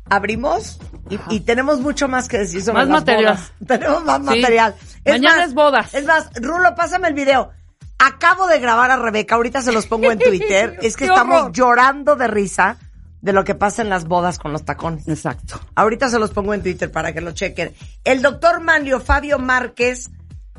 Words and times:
abrimos 0.10 0.82
y, 1.10 1.18
y 1.34 1.40
tenemos 1.40 1.80
mucho 1.80 2.10
más 2.10 2.28
que 2.28 2.40
decir 2.40 2.62
sobre 2.62 2.80
Más 2.80 2.88
las 2.90 3.02
material. 3.06 3.36
bodas. 3.36 3.54
Tenemos 3.68 4.04
más 4.04 4.18
Sí. 4.18 4.24
material. 4.42 4.76
Mañana 5.06 5.38
más, 5.38 5.48
es 5.48 5.54
bodas. 5.54 5.94
Es 5.94 6.06
más, 6.06 6.30
Rulo, 6.36 6.76
pásame 6.76 7.08
el 7.08 7.14
video. 7.14 7.52
Acabo 8.00 8.48
de 8.48 8.60
grabar 8.60 8.92
a 8.92 8.98
Rebeca, 8.98 9.36
ahorita 9.36 9.62
se 9.62 9.72
los 9.72 9.88
pongo 9.88 10.12
en 10.12 10.20
Twitter. 10.20 10.78
es 10.82 10.98
que 10.98 11.06
¡Qué 11.06 11.12
estamos 11.12 11.40
horror! 11.40 11.52
llorando 11.54 12.18
de 12.18 12.28
risa 12.28 12.76
de 13.26 13.34
lo 13.34 13.44
que 13.44 13.56
pasa 13.56 13.82
en 13.82 13.90
las 13.90 14.06
bodas 14.06 14.38
con 14.38 14.54
los 14.54 14.66
tacones. 14.66 15.08
Exacto. 15.08 15.60
Ahorita 15.74 16.10
se 16.10 16.20
los 16.20 16.30
pongo 16.30 16.54
en 16.54 16.62
Twitter 16.62 16.92
para 16.92 17.12
que 17.12 17.22
lo 17.22 17.32
chequen. 17.32 17.74
El 18.04 18.22
doctor 18.22 18.62
Manlio 18.62 19.00
Fabio 19.00 19.40
Márquez, 19.40 20.12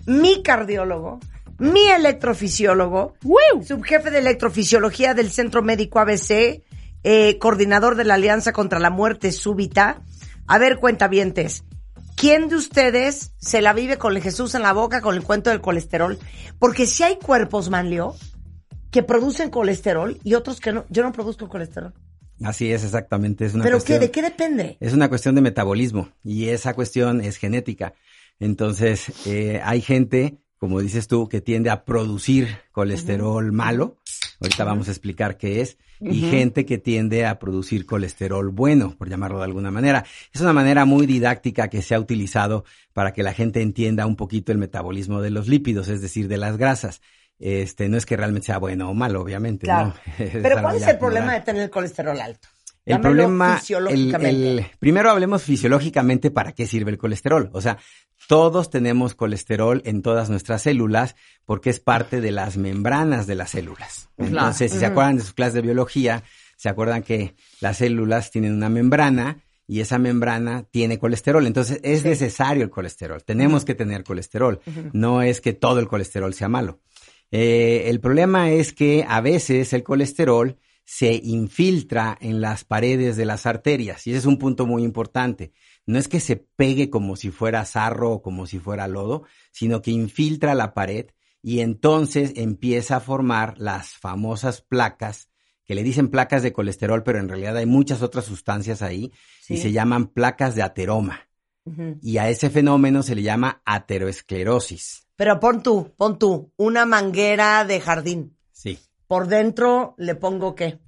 mi 0.05 0.43
cardiólogo, 0.43 1.21
mi 1.59 1.87
electrofisiólogo, 1.87 3.15
subjefe 3.65 4.11
de 4.11 4.19
electrofisiología 4.19 5.15
del 5.15 5.31
Centro 5.31 5.63
Médico 5.63 6.01
ABC, 6.01 6.65
eh, 7.05 7.39
coordinador 7.39 7.95
de 7.95 8.03
la 8.03 8.15
Alianza 8.15 8.53
contra 8.53 8.81
la 8.81 8.91
Muerte 8.91 9.31
Súbita. 9.31 10.03
A 10.49 10.59
ver, 10.59 10.79
cuentavientes, 10.79 11.63
¿quién 12.17 12.49
de 12.49 12.57
ustedes 12.57 13.31
se 13.39 13.63
la 13.63 13.75
vive 13.75 13.97
con 13.97 14.17
el 14.17 14.23
Jesús 14.23 14.57
en 14.57 14.63
la 14.63 14.73
boca 14.73 15.03
con 15.03 15.15
el 15.15 15.23
cuento 15.23 15.51
del 15.51 15.61
colesterol? 15.61 16.19
Porque 16.59 16.89
si 16.89 17.05
hay 17.05 17.17
cuerpos, 17.17 17.71
Manlio, 17.71 18.17
que 18.91 19.05
producen 19.05 19.51
colesterol 19.51 20.19
y 20.25 20.35
otros 20.35 20.59
que 20.59 20.73
no. 20.73 20.85
Yo 20.89 21.05
no 21.05 21.13
produzco 21.13 21.49
colesterol. 21.49 21.95
Así 22.43 22.71
es, 22.71 22.85
exactamente. 22.85 23.47
Es 23.47 23.55
una 23.55 23.65
¿Pero 23.65 23.77
cuestión, 23.77 23.99
qué? 23.99 24.07
¿De 24.07 24.11
qué 24.11 24.23
depende? 24.23 24.77
Es 24.81 24.93
una 24.93 25.09
cuestión 25.09 25.35
de 25.35 25.41
metabolismo 25.41 26.11
y 26.23 26.49
esa 26.49 26.75
cuestión 26.75 27.21
es 27.21 27.39
genética. 27.39 27.95
Entonces, 28.39 29.27
eh, 29.27 29.61
hay 29.65 29.81
gente, 29.81 30.39
como 30.59 30.81
dices 30.81 31.09
tú, 31.09 31.29
que 31.29 31.41
tiende 31.41 31.71
a 31.71 31.85
producir 31.85 32.49
colesterol 32.73 33.53
malo. 33.53 33.99
Ahorita 34.41 34.65
vamos 34.65 34.89
a 34.89 34.91
explicar 34.91 35.39
qué 35.39 35.63
es. 35.63 35.79
Y 35.99 36.21
gente 36.21 36.67
que 36.67 36.77
tiende 36.77 37.25
a 37.25 37.39
producir 37.39 37.87
colesterol 37.87 38.51
bueno, 38.51 38.95
por 38.99 39.09
llamarlo 39.09 39.39
de 39.39 39.45
alguna 39.45 39.71
manera. 39.71 40.05
Es 40.31 40.43
una 40.43 40.53
manera 40.53 40.85
muy 40.85 41.07
didáctica 41.07 41.69
que 41.69 41.81
se 41.81 41.95
ha 41.95 42.01
utilizado 42.01 42.67
para 42.93 43.15
que 43.15 43.23
la 43.23 43.33
gente 43.33 43.63
entienda 43.63 44.05
un 44.05 44.17
poquito 44.17 44.53
el 44.53 44.59
metabolismo 44.59 45.23
de 45.23 45.31
los 45.31 45.49
lípidos, 45.49 45.89
es 45.89 46.03
decir, 46.03 46.29
de 46.29 46.37
las 46.37 46.59
grasas. 46.59 47.01
Este, 47.39 47.89
no 47.89 47.97
es 47.97 48.07
que 48.07 48.17
realmente 48.17 48.47
sea 48.47 48.59
bueno 48.59 48.91
o 48.91 48.95
malo, 48.95 49.21
obviamente. 49.21 49.67
Claro. 49.67 49.95
¿no? 50.19 50.27
Pero 50.43 50.63
¿cuál 50.63 50.77
es 50.77 50.87
el 50.87 50.99
problema 50.99 51.35
de 51.35 51.41
tener 51.41 51.63
el 51.63 51.71
colesterol 51.71 52.21
alto? 52.21 52.49
El 52.85 53.03
Dámelo 53.03 53.27
problema, 53.27 53.61
el, 54.29 54.65
primero 54.79 55.11
hablemos 55.11 55.43
fisiológicamente 55.43 56.31
para 56.31 56.53
qué 56.53 56.69
sirve 56.69 56.93
el 56.93 56.99
colesterol. 56.99 57.51
O 57.53 57.61
sea, 57.61 57.79
todos 58.29 58.71
tenemos 58.71 59.17
colesterol 59.17 59.83
en 59.85 60.03
todas 60.03 60.31
nuestras 60.31 60.63
células 60.63 61.17
porque 61.45 61.71
es 61.71 61.81
parte 61.81 62.21
de 62.21 62.31
las 62.31 62.57
membranas 62.57 63.27
de 63.27 63.35
las 63.35 63.51
células. 63.51 64.09
Claro. 64.17 64.31
Entonces, 64.31 64.71
si 64.71 64.79
se 64.79 64.87
acuerdan 64.87 65.17
de 65.17 65.25
sus 65.25 65.33
clases 65.33 65.55
de 65.55 65.63
biología, 65.63 66.23
se 66.57 66.69
acuerdan 66.69 67.03
que 67.03 67.35
las 67.61 67.79
células 67.79 68.31
tienen 68.31 68.55
una 68.55 68.69
membrana 68.69 69.39
y 69.67 69.81
esa 69.81 69.99
membrana 69.99 70.65
tiene 70.71 71.01
colesterol. 71.01 71.45
Entonces, 71.45 71.81
es 71.83 72.05
necesario 72.05 72.63
el 72.63 72.71
colesterol. 72.71 73.25
Tenemos 73.25 73.65
que 73.65 73.75
tener 73.75 74.05
colesterol. 74.05 74.61
No 74.93 75.23
es 75.23 75.41
que 75.41 75.55
todo 75.55 75.81
el 75.81 75.89
colesterol 75.89 76.33
sea 76.35 76.49
malo. 76.49 76.79
Eh, 77.31 77.85
el 77.87 78.01
problema 78.01 78.51
es 78.51 78.73
que 78.73 79.05
a 79.09 79.21
veces 79.21 79.73
el 79.73 79.83
colesterol 79.83 80.59
se 80.85 81.21
infiltra 81.25 82.17
en 82.21 82.41
las 82.41 82.65
paredes 82.65 83.17
de 83.17 83.27
las 83.27 83.45
arterias 83.45 84.07
y 84.07 84.11
ese 84.11 84.21
es 84.21 84.27
un 84.27 84.39
punto 84.39 84.67
muy 84.67 84.85
importante. 84.85 85.53
No 85.85 85.99
es 85.99 86.07
que 86.07 86.21
se 86.21 86.37
pegue 86.37 86.91
como 86.91 87.17
si 87.17 87.31
fuera 87.31 87.65
sarro 87.65 88.13
o 88.13 88.23
como 88.23 88.47
si 88.47 88.61
fuera 88.61 88.87
lodo, 88.87 89.25
sino 89.51 89.83
que 89.83 89.91
infiltra 89.91 90.55
la 90.55 90.75
pared 90.75 91.07
y 91.43 91.61
entonces 91.61 92.33
empieza 92.37 92.97
a 92.97 93.01
formar 93.01 93.59
las 93.59 93.95
famosas 93.95 94.63
placas 94.63 95.29
que 95.65 95.75
le 95.75 95.83
dicen 95.83 96.09
placas 96.09 96.45
de 96.45 96.53
colesterol, 96.53 97.03
pero 97.03 97.19
en 97.19 97.29
realidad 97.29 97.57
hay 97.57 97.67
muchas 97.67 98.01
otras 98.01 98.25
sustancias 98.25 98.83
ahí 98.83 99.13
y 99.49 99.57
se 99.57 99.73
llaman 99.73 100.07
placas 100.07 100.55
de 100.55 100.63
ateroma. 100.63 101.29
Y 102.01 102.19
a 102.19 102.29
ese 102.29 102.49
fenómeno 102.49 103.03
se 103.03 103.17
le 103.17 103.23
llama 103.23 103.63
ateroesclerosis. 103.65 105.06
Pero 105.17 105.41
pon 105.41 105.63
tú, 105.63 105.93
pon 105.97 106.19
tú, 106.19 106.53
una 106.57 106.85
manguera 106.87 107.65
de 107.65 107.81
jardín. 107.81 108.37
Sí. 108.53 108.79
Por 109.07 109.29
dentro 109.29 109.95
le 109.99 110.15
pongo 110.15 110.55
qué? 110.55 110.79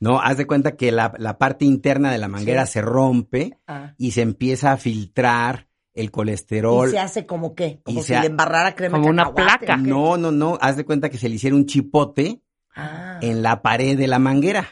No, 0.00 0.20
haz 0.20 0.36
de 0.38 0.46
cuenta 0.46 0.76
que 0.76 0.92
la, 0.92 1.12
la 1.18 1.38
parte 1.38 1.64
interna 1.64 2.10
de 2.10 2.18
la 2.18 2.28
manguera 2.28 2.66
Sí. 2.66 2.72
se 2.74 2.82
rompe 2.82 3.58
Ah. 3.66 3.94
y 3.98 4.12
se 4.12 4.22
empieza 4.22 4.72
a 4.72 4.76
filtrar 4.76 5.68
el 5.94 6.10
colesterol. 6.10 6.88
Y 6.88 6.92
se 6.92 6.98
hace 6.98 7.26
como 7.26 7.54
qué? 7.54 7.80
Como 7.84 7.98
Y 7.98 8.02
si 8.02 8.08
se 8.08 8.16
ha- 8.16 8.20
le 8.20 8.28
embarrara 8.28 8.74
crema 8.74 8.98
Como 8.98 9.10
una 9.10 9.24
cacahuate, 9.24 9.66
placa. 9.66 9.76
No, 9.76 10.16
no, 10.16 10.30
no, 10.30 10.56
haz 10.60 10.76
de 10.76 10.84
cuenta 10.84 11.10
que 11.10 11.18
se 11.18 11.28
le 11.28 11.34
hiciera 11.36 11.56
un 11.56 11.66
chipote 11.66 12.42
Ah. 12.74 13.18
en 13.20 13.42
la 13.42 13.60
pared 13.62 13.98
de 13.98 14.06
la 14.06 14.18
manguera. 14.18 14.68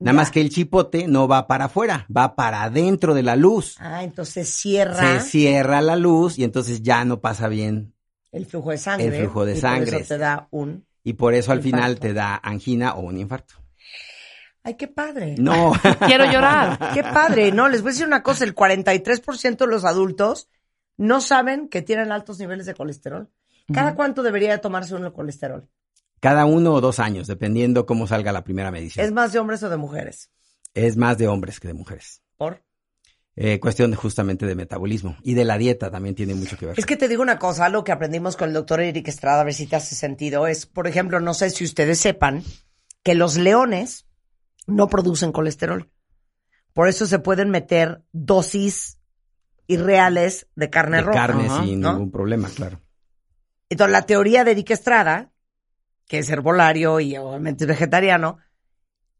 Nada 0.00 0.12
Ya. 0.12 0.16
más 0.16 0.30
que 0.30 0.40
el 0.40 0.50
chipote 0.50 1.08
no 1.08 1.26
va 1.26 1.48
para 1.48 1.64
afuera, 1.64 2.06
va 2.14 2.36
para 2.36 2.62
adentro 2.62 3.14
de 3.14 3.22
la 3.24 3.34
luz. 3.34 3.74
Ah, 3.80 4.04
entonces 4.04 4.48
cierra 4.48 5.18
Se 5.20 5.28
cierra 5.28 5.80
la 5.80 5.96
luz 5.96 6.38
y 6.38 6.44
entonces 6.44 6.82
ya 6.82 7.04
no 7.04 7.20
pasa 7.20 7.48
bien. 7.48 7.94
El 8.32 8.46
flujo 8.46 8.70
de 8.70 8.78
sangre. 8.78 9.06
El 9.06 9.22
flujo 9.24 9.44
de 9.44 9.54
y 9.54 9.60
sangre. 9.60 9.92
Por 9.92 10.00
eso 10.00 10.14
te 10.14 10.18
da 10.18 10.48
un. 10.50 10.86
Y 11.04 11.14
por 11.14 11.34
eso 11.34 11.52
al 11.52 11.62
final 11.62 11.98
te 11.98 12.12
da 12.12 12.40
angina 12.42 12.94
o 12.94 13.00
un 13.00 13.18
infarto. 13.18 13.54
Ay, 14.62 14.74
qué 14.74 14.88
padre. 14.88 15.36
No. 15.38 15.72
Quiero 16.06 16.30
llorar. 16.30 16.92
Qué 16.92 17.02
padre, 17.02 17.52
¿no? 17.52 17.68
Les 17.68 17.82
voy 17.82 17.90
a 17.90 17.92
decir 17.92 18.06
una 18.06 18.22
cosa, 18.22 18.44
el 18.44 18.54
43% 18.54 19.56
de 19.56 19.66
los 19.66 19.84
adultos 19.84 20.48
no 20.96 21.20
saben 21.20 21.68
que 21.68 21.82
tienen 21.82 22.12
altos 22.12 22.38
niveles 22.38 22.66
de 22.66 22.74
colesterol. 22.74 23.30
¿Cada 23.72 23.94
cuánto 23.94 24.22
debería 24.22 24.50
de 24.52 24.58
tomarse 24.58 24.94
uno 24.94 25.06
el 25.08 25.12
colesterol? 25.12 25.68
Cada 26.20 26.46
uno 26.46 26.72
o 26.72 26.80
dos 26.80 26.98
años, 26.98 27.26
dependiendo 27.26 27.86
cómo 27.86 28.06
salga 28.06 28.32
la 28.32 28.42
primera 28.42 28.70
medición. 28.70 29.04
¿Es 29.04 29.12
más 29.12 29.32
de 29.32 29.38
hombres 29.38 29.62
o 29.62 29.68
de 29.68 29.76
mujeres? 29.76 30.30
es 30.74 30.96
más 30.96 31.18
de 31.18 31.28
hombres 31.28 31.60
que 31.60 31.68
de 31.68 31.74
mujeres. 31.74 32.22
¿Por? 32.36 32.62
Eh, 33.40 33.60
cuestión 33.60 33.92
de- 33.92 33.96
justamente 33.96 34.46
de 34.46 34.56
metabolismo 34.56 35.16
y 35.22 35.34
de 35.34 35.44
la 35.44 35.56
dieta 35.58 35.92
también 35.92 36.16
tiene 36.16 36.34
mucho 36.34 36.56
que 36.56 36.66
ver. 36.66 36.74
Es 36.76 36.86
que 36.86 36.96
te 36.96 37.06
digo 37.06 37.22
una 37.22 37.38
cosa, 37.38 37.66
algo 37.66 37.84
que 37.84 37.92
aprendimos 37.92 38.36
con 38.36 38.48
el 38.48 38.54
doctor 38.54 38.80
Eric 38.80 39.06
Estrada, 39.06 39.42
a 39.42 39.44
ver 39.44 39.54
si 39.54 39.68
te 39.68 39.76
hace 39.76 39.94
sentido, 39.94 40.48
es, 40.48 40.66
por 40.66 40.88
ejemplo, 40.88 41.20
no 41.20 41.34
sé 41.34 41.50
si 41.50 41.62
ustedes 41.62 42.00
sepan 42.00 42.42
que 43.04 43.14
los 43.14 43.36
leones 43.36 44.06
no 44.66 44.88
producen 44.88 45.30
colesterol. 45.30 45.88
Por 46.72 46.88
eso 46.88 47.06
se 47.06 47.20
pueden 47.20 47.50
meter 47.50 48.02
dosis 48.12 48.98
irreales 49.68 50.48
de 50.56 50.70
carne 50.70 50.96
de 50.96 51.02
roja. 51.04 51.18
carne 51.26 51.46
Ajá, 51.46 51.62
sin 51.62 51.80
¿no? 51.80 51.92
ningún 51.92 52.10
problema, 52.10 52.48
claro. 52.48 52.80
Entonces, 53.70 53.92
la 53.92 54.02
teoría 54.02 54.42
de 54.44 54.50
Eric 54.52 54.70
Estrada, 54.70 55.30
que 56.06 56.18
es 56.18 56.30
herbolario 56.30 56.98
y 57.00 57.16
obviamente 57.16 57.64
es 57.64 57.68
vegetariano, 57.68 58.38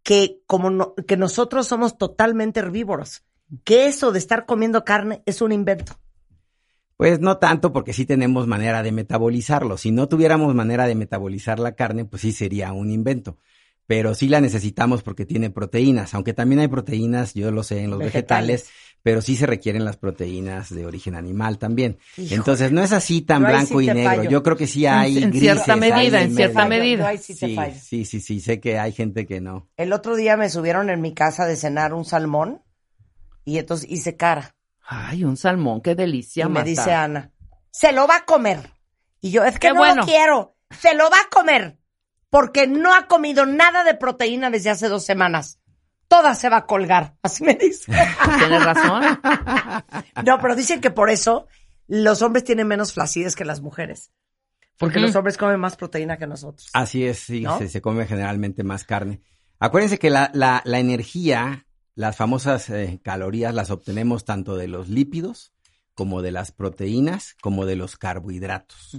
que 0.03 0.41
como 0.47 0.71
no- 0.71 0.95
que 1.07 1.17
nosotros 1.17 1.67
somos 1.69 1.99
totalmente 1.99 2.61
herbívoros, 2.61 3.25
que 3.65 3.87
eso 3.87 4.13
de 4.13 4.19
estar 4.19 4.47
comiendo 4.47 4.85
carne 4.85 5.23
es 5.27 5.41
un 5.43 5.53
invento. 5.53 5.95
Pues 6.97 7.21
no 7.21 7.39
tanto 7.39 7.73
porque 7.73 7.93
sí 7.93 8.07
tenemos 8.07 8.47
manera 8.49 8.83
de 8.83 8.91
metabolizarlo. 8.91 9.77
Si 9.79 9.93
no 9.93 10.09
tuviéramos 10.09 10.55
manera 10.55 10.87
de 10.89 10.97
metabolizar 10.97 11.61
la 11.61 11.73
carne, 11.77 12.05
pues 12.05 12.23
sí 12.23 12.33
sería 12.33 12.73
un 12.73 12.91
invento. 12.91 13.39
Pero 13.87 14.15
sí 14.15 14.29
la 14.29 14.41
necesitamos 14.41 15.03
porque 15.03 15.25
tiene 15.25 15.49
proteínas, 15.49 16.13
aunque 16.15 16.35
también 16.35 16.59
hay 16.61 16.69
proteínas, 16.69 17.33
yo 17.35 17.51
lo 17.53 17.63
sé, 17.63 17.81
en 17.85 17.91
los 17.91 18.01
Vegetales. 18.01 18.65
vegetales, 18.65 18.71
pero 19.03 19.23
sí 19.23 19.37
se 19.37 19.47
requieren 19.47 19.85
las 19.85 19.97
proteínas 19.97 20.75
de 20.75 20.85
origen 20.85 21.15
animal 21.15 21.57
también. 21.57 21.97
Híjole. 22.19 22.35
Entonces 22.35 22.73
no 22.73 22.83
es 22.83 22.93
así 22.93 23.23
tan 23.23 23.43
Yo 23.43 23.49
blanco 23.49 23.79
sí 23.79 23.85
y 23.89 23.95
negro. 23.95 24.05
fallo. 24.17 24.31
Yo 24.31 24.43
creo 24.43 24.57
que 24.59 24.67
sí 24.67 24.85
hay 24.85 25.17
En- 25.19 25.23
en 25.25 25.31
grises 25.31 25.53
cierta 25.55 25.77
medida, 25.77 26.21
en 26.21 26.35
cierta 26.35 26.67
medida. 26.67 27.15
yo 27.15 27.19
sí 27.23 27.35
sí, 27.81 28.05
sí, 28.05 28.21
sí, 28.21 28.41
sé 28.41 28.61
que 28.61 28.79
hay 28.79 28.93
gente 28.93 29.25
que 29.25 29.41
no. 29.41 29.69
El 29.79 29.93
otro 29.95 30.17
día 30.17 30.37
me 30.37 30.51
subieron 30.51 30.91
en 30.91 31.01
mi 31.01 31.15
casa 31.15 31.47
de 31.47 31.57
cenar 31.57 31.95
un 31.95 32.05
salmón 32.05 32.61
y 33.49 33.59
entonces 33.59 33.89
hice 33.91 34.17
cara. 34.17 34.55
Ay, 34.83 35.25
un 35.25 35.37
salmón, 35.37 35.81
qué 35.83 35.95
delicia, 35.95 36.45
y 36.45 36.49
me 36.49 36.55
Marta. 36.55 36.69
dice 36.71 36.93
Ana, 36.93 37.31
se 37.71 37.93
lo 37.93 38.07
va 38.07 38.17
a 38.17 38.25
comer. 38.25 38.73
Y 39.21 39.31
yo, 39.31 39.45
es 39.45 39.55
que 39.55 39.69
Qué 39.69 39.75
no 39.75 39.81
bueno. 39.81 40.03
lo 40.03 40.07
quiero, 40.07 40.57
se 40.79 40.95
lo 40.95 41.11
va 41.11 41.19
a 41.19 41.29
comer. 41.31 41.79
Porque 42.31 42.67
no 42.67 42.95
ha 42.95 43.07
comido 43.07 43.47
nada 43.47 43.85
de 43.85 43.95
proteína 43.95 44.51
desde 44.51 44.71
hace 44.71 44.89
dos 44.89 45.05
semanas. 45.05 45.61
Toda 46.09 46.35
se 46.35 46.49
va 46.51 46.59
a 46.59 46.67
colgar. 46.67 47.17
Así 47.23 47.43
me 47.45 47.55
dice. 47.55 47.91
Tienes 48.39 48.65
razón. 48.65 49.21
no, 50.25 50.39
pero 50.41 50.55
dicen 50.55 50.81
que 50.81 50.91
por 50.91 51.11
eso 51.11 51.47
los 51.87 52.21
hombres 52.23 52.45
tienen 52.45 52.67
menos 52.69 52.93
flacidez 52.93 53.35
que 53.35 53.45
las 53.47 53.61
mujeres. 53.61 54.13
Porque 54.79 55.01
los 55.01 55.17
hombres 55.17 55.37
comen 55.37 55.59
más 55.59 55.77
proteína 55.77 56.19
que 56.19 56.27
nosotros. 56.27 56.71
Así 56.73 57.05
es, 57.05 57.19
sí, 57.19 57.41
¿No? 57.41 57.59
se, 57.59 57.69
se 57.69 57.81
come 57.81 58.07
generalmente 58.07 58.63
más 58.63 58.85
carne. 58.85 59.23
Acuérdense 59.59 59.99
que 59.99 60.09
la, 60.09 60.31
la, 60.35 60.63
la 60.65 60.79
energía, 60.79 61.67
las 61.99 62.15
famosas 62.15 62.71
eh, 62.71 63.01
calorías, 63.03 63.53
las 63.53 63.73
obtenemos 63.73 64.25
tanto 64.25 64.57
de 64.57 64.69
los 64.69 64.89
lípidos 64.89 65.53
como 65.95 66.23
de 66.23 66.31
las 66.31 66.53
proteínas, 66.53 67.35
como 67.43 67.67
de 67.67 67.75
los 67.75 67.97
carbohidratos. 67.97 68.97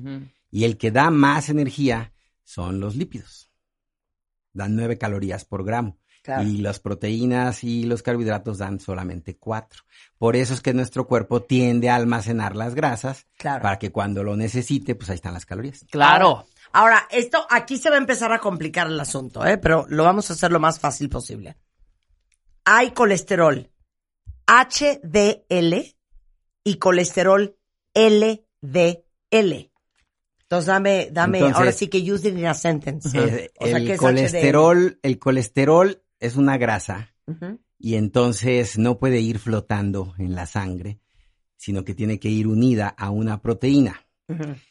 Y 0.51 0.65
el 0.65 0.77
que 0.77 0.91
da 0.91 1.09
más 1.09 1.47
energía 1.47 2.11
son 2.43 2.81
los 2.81 2.97
lípidos. 2.97 3.51
Dan 4.51 4.75
nueve 4.75 4.97
calorías 4.97 5.45
por 5.45 5.63
gramo. 5.63 5.97
Claro. 6.23 6.43
Y 6.43 6.57
las 6.57 6.81
proteínas 6.81 7.63
y 7.63 7.85
los 7.85 8.03
carbohidratos 8.03 8.57
dan 8.57 8.81
solamente 8.81 9.37
cuatro. 9.37 9.83
Por 10.17 10.35
eso 10.35 10.53
es 10.53 10.59
que 10.59 10.73
nuestro 10.73 11.07
cuerpo 11.07 11.41
tiende 11.41 11.89
a 11.89 11.95
almacenar 11.95 12.57
las 12.57 12.75
grasas 12.75 13.27
Claro. 13.37 13.61
para 13.61 13.79
que 13.79 13.93
cuando 13.93 14.25
lo 14.25 14.35
necesite, 14.35 14.95
pues 14.95 15.09
ahí 15.09 15.15
están 15.15 15.35
las 15.35 15.45
calorías. 15.45 15.85
Claro. 15.89 16.47
Ahora, 16.73 17.07
esto 17.11 17.47
aquí 17.49 17.77
se 17.77 17.89
va 17.89 17.95
a 17.95 17.99
empezar 17.99 18.33
a 18.33 18.39
complicar 18.39 18.87
el 18.87 18.99
asunto, 18.99 19.45
¿eh? 19.45 19.57
pero 19.57 19.85
lo 19.87 20.03
vamos 20.03 20.29
a 20.29 20.33
hacer 20.33 20.51
lo 20.51 20.59
más 20.59 20.81
fácil 20.81 21.07
posible. 21.07 21.55
Hay 22.71 22.91
colesterol 22.91 23.71
HDL 24.45 25.95
y 26.63 26.75
colesterol 26.75 27.57
LDL. 27.95 29.71
Entonces 30.41 30.65
dame, 30.67 31.09
dame, 31.11 31.39
Entonces- 31.39 31.57
ahora 31.57 31.71
sí 31.71 31.87
que 31.87 31.99
use 31.99 32.29
it 32.29 32.37
in 32.37 32.45
a 32.45 32.53
sentence. 32.53 33.07
O 33.07 33.11
sea, 33.11 33.23
el 33.23 33.87
¿qué 33.87 33.93
es 33.93 33.99
colesterol, 33.99 34.99
el 35.01 35.17
colesterol 35.17 36.03
es 36.19 36.35
una 36.35 36.59
grasa 36.59 37.15
y 37.79 37.95
entonces 37.95 38.77
no 38.77 38.99
puede 38.99 39.19
ir 39.19 39.39
flotando 39.39 40.13
en 40.19 40.35
la 40.35 40.45
sangre, 40.45 40.99
sino 41.57 41.83
que 41.83 41.95
tiene 41.95 42.19
que 42.19 42.29
ir 42.29 42.45
unida 42.45 42.87
a 42.89 43.09
una 43.09 43.41
proteína. 43.41 44.05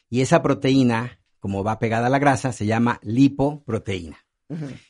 Y 0.09 0.21
esa 0.21 0.41
proteína, 0.41 1.19
como 1.39 1.65
va 1.65 1.79
pegada 1.79 2.07
a 2.07 2.09
la 2.09 2.19
grasa, 2.19 2.53
se 2.53 2.65
llama 2.65 3.01
lipoproteína. 3.03 4.25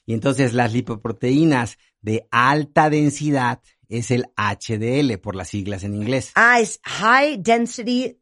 Y 0.05 0.13
entonces 0.13 0.53
las 0.53 0.71
lipoproteínas 0.73 1.77
de 2.01 2.27
alta 2.31 2.89
densidad 2.89 3.59
es 3.89 4.11
el 4.11 4.25
HDL 4.37 5.17
por 5.19 5.35
las 5.35 5.49
siglas 5.49 5.83
en 5.83 5.95
inglés. 5.95 6.31
Ah, 6.35 6.59
es 6.59 6.79
high 6.83 7.37
density 7.41 8.19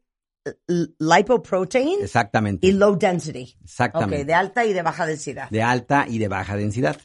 l- 0.66 0.88
lipoprotein 0.98 1.98
Exactamente. 2.02 2.66
y 2.66 2.72
low 2.72 2.96
density. 2.98 3.56
Exactamente. 3.62 4.22
Ok, 4.22 4.26
de 4.26 4.34
alta 4.34 4.64
y 4.64 4.72
de 4.72 4.82
baja 4.82 5.06
densidad. 5.06 5.50
de 5.50 5.62
alta 5.62 6.06
y 6.08 6.18
de 6.18 6.28
baja 6.28 6.56
densidad. 6.56 6.96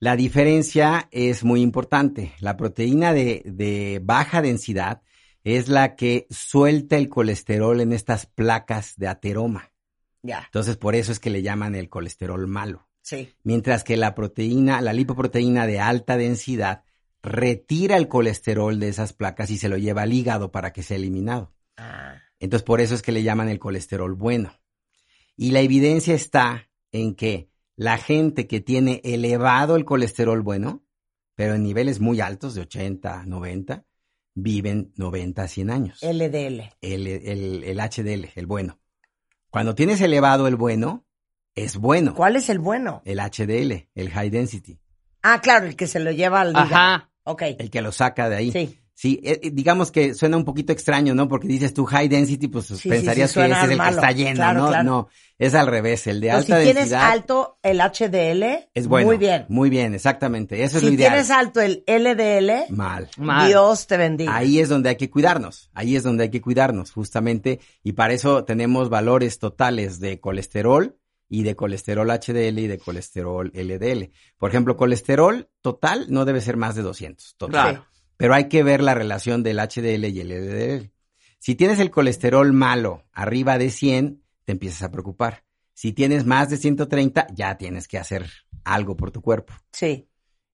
La 0.00 0.16
diferencia 0.16 1.08
es 1.12 1.44
muy 1.44 1.62
importante. 1.62 2.32
La 2.40 2.56
proteína 2.56 3.12
de, 3.14 3.42
de 3.46 4.00
baja 4.02 4.42
densidad 4.42 5.00
es 5.44 5.68
la 5.68 5.94
que 5.94 6.26
suelta 6.30 6.96
el 6.96 7.08
colesterol 7.08 7.80
en 7.80 7.92
estas 7.92 8.26
placas 8.26 8.94
de 8.96 9.08
ateroma. 9.08 9.70
Ya, 10.22 10.42
Entonces, 10.46 10.76
por 10.78 10.94
eso 10.94 11.12
es 11.12 11.20
que 11.20 11.30
le 11.30 11.42
llaman 11.42 11.74
el 11.74 11.88
colesterol 11.90 12.46
malo. 12.46 12.88
Sí. 13.04 13.28
Mientras 13.44 13.84
que 13.84 13.96
la 13.96 14.14
proteína, 14.14 14.80
la 14.80 14.92
lipoproteína 14.92 15.66
de 15.66 15.78
alta 15.78 16.16
densidad, 16.16 16.82
retira 17.22 17.96
el 17.96 18.08
colesterol 18.08 18.80
de 18.80 18.88
esas 18.88 19.12
placas 19.12 19.50
y 19.50 19.58
se 19.58 19.68
lo 19.68 19.76
lleva 19.78 20.02
al 20.02 20.12
hígado 20.12 20.50
para 20.50 20.72
que 20.72 20.82
sea 20.82 20.96
eliminado. 20.96 21.52
Ah, 21.76 22.16
Entonces, 22.40 22.64
por 22.64 22.80
eso 22.80 22.94
es 22.94 23.02
que 23.02 23.12
le 23.12 23.22
llaman 23.22 23.48
el 23.48 23.58
colesterol 23.58 24.14
bueno. 24.14 24.52
Y 25.36 25.50
la 25.52 25.60
evidencia 25.60 26.14
está 26.14 26.68
en 26.92 27.14
que 27.14 27.48
la 27.76 27.98
gente 27.98 28.46
que 28.46 28.60
tiene 28.60 29.00
elevado 29.04 29.76
el 29.76 29.84
colesterol 29.84 30.42
bueno, 30.42 30.84
pero 31.34 31.54
en 31.54 31.62
niveles 31.62 31.98
muy 32.00 32.20
altos 32.20 32.54
de 32.54 32.60
80, 32.62 33.24
90, 33.26 33.84
viven 34.34 34.92
90 34.96 35.42
a 35.42 35.48
100 35.48 35.70
años. 35.70 36.02
LDL. 36.02 36.72
El, 36.80 37.06
el- 37.06 37.64
el 37.64 37.78
HDL, 37.80 38.30
el 38.34 38.46
bueno. 38.46 38.78
Cuando 39.50 39.74
tienes 39.74 40.00
elevado 40.00 40.46
el 40.46 40.56
bueno, 40.56 41.04
es 41.54 41.76
bueno. 41.76 42.14
¿Cuál 42.14 42.36
es 42.36 42.48
el 42.48 42.58
bueno? 42.58 43.02
El 43.04 43.18
HDL, 43.20 43.88
el 43.94 44.10
high 44.10 44.30
density, 44.30 44.78
Ah, 45.22 45.40
claro, 45.40 45.66
el 45.66 45.74
que 45.76 45.86
se 45.86 46.00
lo 46.00 46.10
lleva 46.10 46.42
al 46.42 46.50
hígado. 46.50 46.66
Ajá. 46.66 47.10
Ok. 47.24 47.42
el 47.58 47.70
que 47.70 47.80
lo 47.80 47.92
saca 47.92 48.28
de 48.28 48.36
ahí. 48.36 48.52
Sí. 48.52 48.78
Sí, 48.96 49.20
eh, 49.24 49.40
eh, 49.42 49.50
digamos 49.52 49.90
que 49.90 50.14
suena 50.14 50.36
un 50.36 50.44
poquito 50.44 50.72
extraño, 50.72 51.14
¿no? 51.16 51.26
Porque 51.26 51.48
dices 51.48 51.74
tú 51.74 51.84
high 51.84 52.06
density, 52.06 52.46
pues 52.46 52.66
sí, 52.66 52.88
pensarías 52.88 53.32
sí, 53.32 53.40
que 53.40 53.46
ese 53.46 53.58
es 53.64 53.70
el 53.70 53.76
malo. 53.76 53.90
que 53.90 53.94
está 53.96 54.12
lleno, 54.12 54.34
Claro, 54.36 54.60
¿no? 54.60 54.68
claro. 54.68 54.84
No, 54.84 55.08
es 55.36 55.54
al 55.54 55.66
revés, 55.66 56.06
el 56.06 56.20
de 56.20 56.30
alta 56.30 56.58
si 56.58 56.62
tienes 56.62 56.90
densidad 56.90 57.10
alto 57.10 57.58
el 57.64 57.80
HDL, 57.80 58.68
es 58.72 58.86
bueno. 58.86 59.06
muy 59.08 59.16
bien. 59.16 59.46
Muy 59.48 59.68
bien, 59.68 59.94
exactamente. 59.94 60.62
Eso 60.62 60.76
es 60.76 60.82
Si 60.82 60.88
lo 60.90 60.94
ideal. 60.94 61.10
tienes 61.12 61.30
alto 61.32 61.60
el 61.60 61.82
LDL, 61.88 62.70
Mal. 62.72 63.08
Mal. 63.16 63.48
Dios 63.48 63.88
te 63.88 63.96
bendiga. 63.96 64.36
Ahí 64.36 64.60
es 64.60 64.68
donde 64.68 64.90
hay 64.90 64.96
que 64.96 65.10
cuidarnos, 65.10 65.70
ahí 65.74 65.96
es 65.96 66.04
donde 66.04 66.24
hay 66.24 66.30
que 66.30 66.40
cuidarnos, 66.40 66.92
justamente, 66.92 67.58
y 67.82 67.92
para 67.94 68.12
eso 68.14 68.44
tenemos 68.44 68.90
valores 68.90 69.40
totales 69.40 69.98
de 69.98 70.20
colesterol 70.20 70.96
y 71.28 71.42
de 71.42 71.56
colesterol 71.56 72.08
HDL 72.08 72.58
y 72.58 72.66
de 72.66 72.78
colesterol 72.78 73.50
LDL. 73.54 74.10
Por 74.38 74.50
ejemplo, 74.50 74.76
colesterol 74.76 75.48
total 75.60 76.06
no 76.08 76.24
debe 76.24 76.40
ser 76.40 76.56
más 76.56 76.74
de 76.74 76.82
200, 76.82 77.36
total. 77.36 77.70
Claro. 77.70 77.86
Pero 78.16 78.34
hay 78.34 78.48
que 78.48 78.62
ver 78.62 78.82
la 78.82 78.94
relación 78.94 79.42
del 79.42 79.58
HDL 79.58 80.04
y 80.04 80.20
el 80.20 80.28
LDL. 80.28 80.90
Si 81.38 81.54
tienes 81.54 81.80
el 81.80 81.90
colesterol 81.90 82.52
malo 82.52 83.04
arriba 83.12 83.58
de 83.58 83.70
100, 83.70 84.22
te 84.44 84.52
empiezas 84.52 84.82
a 84.82 84.90
preocupar. 84.90 85.44
Si 85.74 85.92
tienes 85.92 86.24
más 86.24 86.48
de 86.50 86.56
130, 86.56 87.26
ya 87.34 87.58
tienes 87.58 87.88
que 87.88 87.98
hacer 87.98 88.30
algo 88.64 88.96
por 88.96 89.10
tu 89.10 89.20
cuerpo. 89.20 89.52
Sí. 89.72 90.08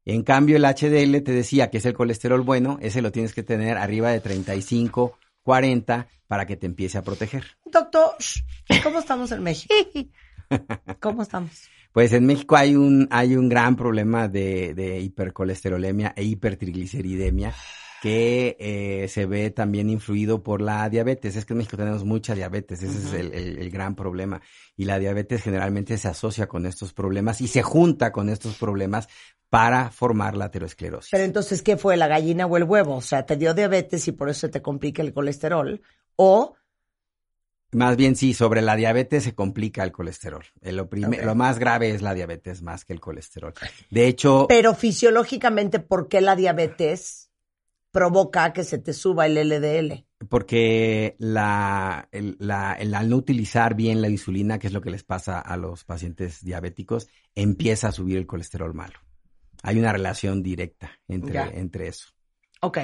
En 0.05 0.23
cambio, 0.23 0.57
el 0.57 0.65
HDL 0.65 1.23
te 1.23 1.33
decía 1.33 1.71
que 1.71 1.79
es 1.79 1.85
el 1.85 1.95
colesterol 1.95 2.41
bueno, 2.41 2.79
ese 2.81 3.03
lo 3.03 3.13
tienes 3.13 3.35
que 3.35 3.43
tener 3.43 3.77
arriba 3.77 4.11
de 4.11 4.21
35, 4.21 5.19
40 5.43 6.09
para 6.27 6.47
que 6.47 6.57
te 6.57 6.67
empiece 6.67 6.97
a 6.97 7.03
proteger. 7.03 7.45
Doctor, 7.65 8.15
¿cómo 8.83 8.99
estamos 8.99 9.31
en 9.33 9.43
México? 9.43 9.75
¿Cómo 11.01 11.23
estamos? 11.23 11.71
Pues 11.93 12.13
en 12.13 12.27
México 12.27 12.57
hay 12.57 12.77
un, 12.77 13.09
hay 13.11 13.35
un 13.37 13.49
gran 13.49 13.77
problema 13.77 14.29
de, 14.29 14.75
de 14.75 15.01
hipercolesterolemia 15.01 16.13
e 16.17 16.23
hipertrigliceridemia 16.25 17.53
que 18.03 18.57
eh, 18.59 19.09
se 19.09 19.27
ve 19.27 19.51
también 19.51 19.91
influido 19.91 20.43
por 20.43 20.63
la 20.63 20.89
diabetes. 20.89 21.37
Es 21.37 21.45
que 21.45 21.53
en 21.53 21.59
México 21.59 21.77
tenemos 21.77 22.05
mucha 22.05 22.35
diabetes, 22.35 22.83
ese 22.83 22.99
es 22.99 23.13
el, 23.13 23.33
el- 23.35 23.59
el 23.59 23.71
gran 23.71 23.95
problema. 23.95 24.41
Y 24.77 24.85
la 24.85 24.99
diabetes 24.99 25.43
generalmente 25.43 25.99
se 25.99 26.09
asocia 26.09 26.47
con 26.47 26.65
estos 26.65 26.93
problemas 26.95 27.41
y 27.43 27.49
se 27.49 27.63
junta 27.63 28.11
con 28.13 28.31
estos 28.31 28.57
problemas 28.57 29.09
para 29.51 29.91
formar 29.91 30.37
la 30.37 30.47
aterosclerosis. 30.47 31.11
Pero 31.11 31.25
entonces, 31.25 31.61
¿qué 31.61 31.77
fue, 31.77 31.97
la 31.97 32.07
gallina 32.07 32.47
o 32.47 32.57
el 32.57 32.65
huevo? 32.65 32.95
O 32.97 33.03
sea, 33.03 33.27
te 33.27 33.37
dio 33.37 33.53
diabetes 33.53 34.07
y 34.09 34.13
por 34.13 34.31
eso 34.31 34.49
te 34.49 34.63
complica 34.63 35.03
el 35.03 35.13
colesterol. 35.13 35.83
O, 36.17 36.55
Más 37.73 37.97
bien 37.97 38.17
sí, 38.17 38.35
sobre 38.35 38.63
la 38.63 38.75
diabetes 38.77 39.23
se 39.25 39.35
complica 39.35 39.85
el 39.85 39.93
colesterol. 39.93 40.45
Eh, 40.61 40.73
Lo, 40.73 40.89
lo 40.91 41.35
más 41.37 41.59
grave 41.59 41.91
es 41.91 42.03
la 42.03 42.15
diabetes 42.15 42.63
más 42.63 42.85
que 42.85 42.93
el 42.93 43.01
colesterol. 43.01 43.55
De 43.91 44.07
hecho, 44.09 44.47
pero 44.49 44.75
fisiológicamente, 44.75 45.79
¿por 45.79 46.09
qué 46.09 46.21
la 46.21 46.35
diabetes 46.37 47.31
provoca 47.93 48.53
que 48.53 48.65
se 48.65 48.79
te 48.79 48.93
suba 48.93 49.27
el 49.27 49.37
LDL? 49.39 50.05
porque 50.29 51.17
la, 51.19 52.07
el- 52.13 52.37
la- 52.39 52.75
el- 52.75 52.95
al 52.95 53.09
no 53.09 53.17
utilizar 53.17 53.75
bien 53.75 54.03
la 54.03 54.11
insulina, 54.11 54.59
que 54.59 54.67
es 54.67 54.73
lo 54.75 54.83
que 54.83 54.91
les 54.91 55.03
pasa 55.03 55.41
a 55.41 55.57
los 55.57 55.85
pacientes 55.85 56.45
diabéticos, 56.45 57.09
empieza 57.35 57.89
a 57.89 57.93
subir 57.93 58.19
el 58.19 58.27
colesterol 58.27 58.75
malo. 58.75 58.99
Hay 59.63 59.79
una 59.79 59.93
relación 59.95 60.43
directa 60.43 60.91
entre, 61.09 61.33
Ya. 61.33 61.49
entre 61.49 61.89
eso. 61.89 62.09
Ok. 62.61 62.79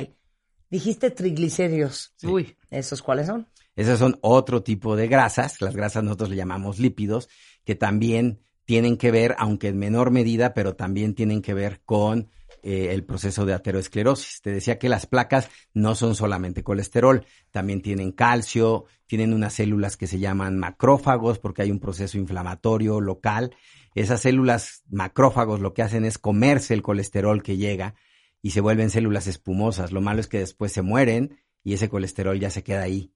Dijiste 0.70 1.10
triglicéridos. 1.10 2.14
Sí. 2.16 2.26
Uy. 2.26 2.56
¿Esos 2.70 3.02
cuáles 3.02 3.26
son? 3.26 3.46
Esos 3.76 3.98
son 3.98 4.18
otro 4.22 4.62
tipo 4.62 4.96
de 4.96 5.06
grasas. 5.06 5.60
Las 5.60 5.76
grasas 5.76 6.02
nosotros 6.02 6.30
le 6.30 6.36
llamamos 6.36 6.78
lípidos, 6.78 7.28
que 7.64 7.74
también 7.74 8.40
tienen 8.64 8.96
que 8.96 9.10
ver, 9.10 9.36
aunque 9.38 9.68
en 9.68 9.78
menor 9.78 10.10
medida, 10.10 10.54
pero 10.54 10.74
también 10.74 11.14
tienen 11.14 11.42
que 11.42 11.54
ver 11.54 11.82
con 11.84 12.30
eh, 12.62 12.88
el 12.92 13.04
proceso 13.04 13.46
de 13.46 13.54
aterosclerosis. 13.54 14.40
Te 14.40 14.50
decía 14.50 14.78
que 14.78 14.88
las 14.88 15.06
placas 15.06 15.48
no 15.72 15.94
son 15.94 16.16
solamente 16.16 16.64
colesterol, 16.64 17.24
también 17.52 17.82
tienen 17.82 18.10
calcio, 18.10 18.86
tienen 19.06 19.32
unas 19.32 19.54
células 19.54 19.96
que 19.96 20.08
se 20.08 20.18
llaman 20.18 20.58
macrófagos 20.58 21.38
porque 21.38 21.62
hay 21.62 21.70
un 21.70 21.78
proceso 21.78 22.18
inflamatorio 22.18 23.00
local. 23.00 23.54
Esas 23.94 24.22
células 24.22 24.82
macrófagos 24.88 25.60
lo 25.60 25.74
que 25.74 25.82
hacen 25.82 26.04
es 26.04 26.18
comerse 26.18 26.74
el 26.74 26.82
colesterol 26.82 27.42
que 27.42 27.56
llega 27.56 27.94
y 28.42 28.50
se 28.50 28.60
vuelven 28.60 28.90
células 28.90 29.26
espumosas. 29.28 29.92
Lo 29.92 30.00
malo 30.00 30.20
es 30.20 30.26
que 30.26 30.38
después 30.38 30.72
se 30.72 30.82
mueren 30.82 31.38
y 31.62 31.74
ese 31.74 31.88
colesterol 31.88 32.40
ya 32.40 32.50
se 32.50 32.64
queda 32.64 32.82
ahí 32.82 33.12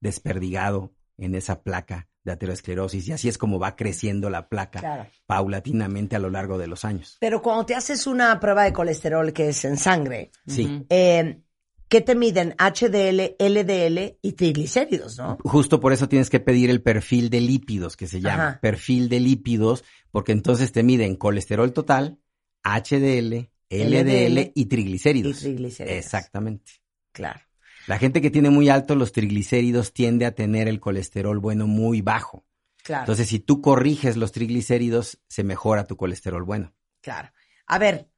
desperdigado 0.00 0.92
en 1.18 1.34
esa 1.34 1.62
placa 1.62 2.08
de 2.24 2.32
aterosclerosis 2.32 3.06
y 3.08 3.12
así 3.12 3.28
es 3.28 3.38
como 3.38 3.58
va 3.58 3.76
creciendo 3.76 4.28
la 4.30 4.48
placa 4.48 4.80
Claro. 4.80 5.06
paulatinamente 5.26 6.16
a 6.16 6.18
lo 6.18 6.28
largo 6.28 6.58
de 6.58 6.66
los 6.66 6.84
años. 6.84 7.16
Pero 7.20 7.40
cuando 7.40 7.64
te 7.66 7.74
haces 7.74 8.06
una 8.06 8.38
prueba 8.40 8.64
de 8.64 8.72
colesterol 8.72 9.32
que 9.32 9.50
es 9.50 9.64
en 9.64 9.76
sangre, 9.76 10.32
Sí. 10.46 10.84
Eh, 10.90 11.40
¿qué 11.88 12.00
te 12.00 12.16
miden? 12.16 12.54
HDL, 12.58 13.36
LDL 13.38 14.18
y 14.22 14.32
triglicéridos, 14.32 15.18
¿no? 15.18 15.38
Justo 15.44 15.78
por 15.78 15.92
eso 15.92 16.08
tienes 16.08 16.28
que 16.28 16.40
pedir 16.40 16.68
el 16.68 16.82
perfil 16.82 17.30
de 17.30 17.40
lípidos, 17.40 17.96
que 17.96 18.08
se 18.08 18.20
llama 18.20 18.48
Ajá. 18.48 18.60
perfil 18.60 19.08
de 19.08 19.20
lípidos, 19.20 19.84
porque 20.10 20.32
entonces 20.32 20.72
te 20.72 20.82
miden 20.82 21.14
colesterol 21.14 21.72
total, 21.72 22.18
HDL, 22.64 23.48
LDL, 23.70 24.00
LDL 24.02 24.52
y 24.54 24.66
triglicéridos. 24.66 25.38
y 25.38 25.44
triglicéridos. 25.44 25.96
Exactamente. 25.98 26.72
Claro. 27.12 27.40
La 27.86 27.98
gente 27.98 28.20
que 28.20 28.30
tiene 28.30 28.50
muy 28.50 28.68
alto 28.68 28.94
los 28.94 29.12
triglicéridos 29.12 29.92
tiende 29.92 30.26
a 30.26 30.34
tener 30.34 30.68
el 30.68 30.80
colesterol 30.80 31.38
bueno 31.38 31.66
muy 31.66 32.02
bajo. 32.02 32.44
Claro. 32.82 33.02
Entonces, 33.02 33.28
si 33.28 33.40
tú 33.40 33.60
corriges 33.60 34.16
los 34.16 34.32
triglicéridos, 34.32 35.20
se 35.28 35.44
mejora 35.44 35.86
tu 35.86 35.96
colesterol 35.96 36.42
bueno. 36.44 36.72
Claro. 37.00 37.30
A 37.66 37.78
ver, 37.78 38.08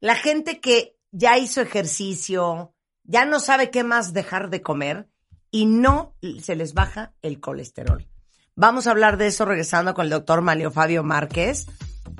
la 0.00 0.14
gente 0.14 0.60
que 0.60 0.96
ya 1.10 1.38
hizo 1.38 1.60
ejercicio, 1.60 2.74
ya 3.04 3.24
no 3.24 3.40
sabe 3.40 3.70
qué 3.70 3.84
más 3.84 4.12
dejar 4.12 4.50
de 4.50 4.62
comer 4.62 5.08
y 5.50 5.66
no 5.66 6.14
se 6.42 6.56
les 6.56 6.74
baja 6.74 7.14
el 7.22 7.40
colesterol. 7.40 8.06
Vamos 8.54 8.86
a 8.86 8.90
hablar 8.90 9.16
de 9.16 9.28
eso 9.28 9.44
regresando 9.44 9.94
con 9.94 10.04
el 10.04 10.10
doctor 10.10 10.42
Manlio 10.42 10.70
Fabio 10.70 11.02
Márquez. 11.04 11.66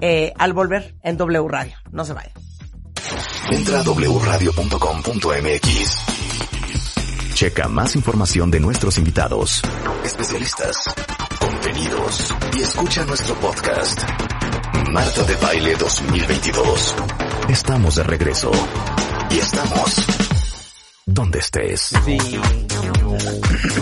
eh, 0.00 0.32
al 0.36 0.52
volver 0.52 0.94
en 1.02 1.16
W 1.16 1.48
Radio. 1.48 1.76
No 1.90 2.04
se 2.04 2.12
vayan. 2.12 2.32
Entra 3.50 3.80
a 3.80 3.82
wradio.com.mx. 3.82 4.78
Checa 7.38 7.68
más 7.68 7.94
información 7.94 8.50
de 8.50 8.58
nuestros 8.58 8.98
invitados, 8.98 9.62
especialistas, 10.04 10.76
contenidos 11.38 12.34
y 12.56 12.62
escucha 12.62 13.04
nuestro 13.04 13.36
podcast. 13.36 14.02
Marta 14.90 15.22
de 15.22 15.36
Baile 15.36 15.76
2022. 15.76 16.96
Estamos 17.48 17.94
de 17.94 18.02
regreso. 18.02 18.50
Y 19.30 19.38
estamos 19.38 20.04
donde 21.06 21.38
estés. 21.38 21.92
Sí. 22.04 22.18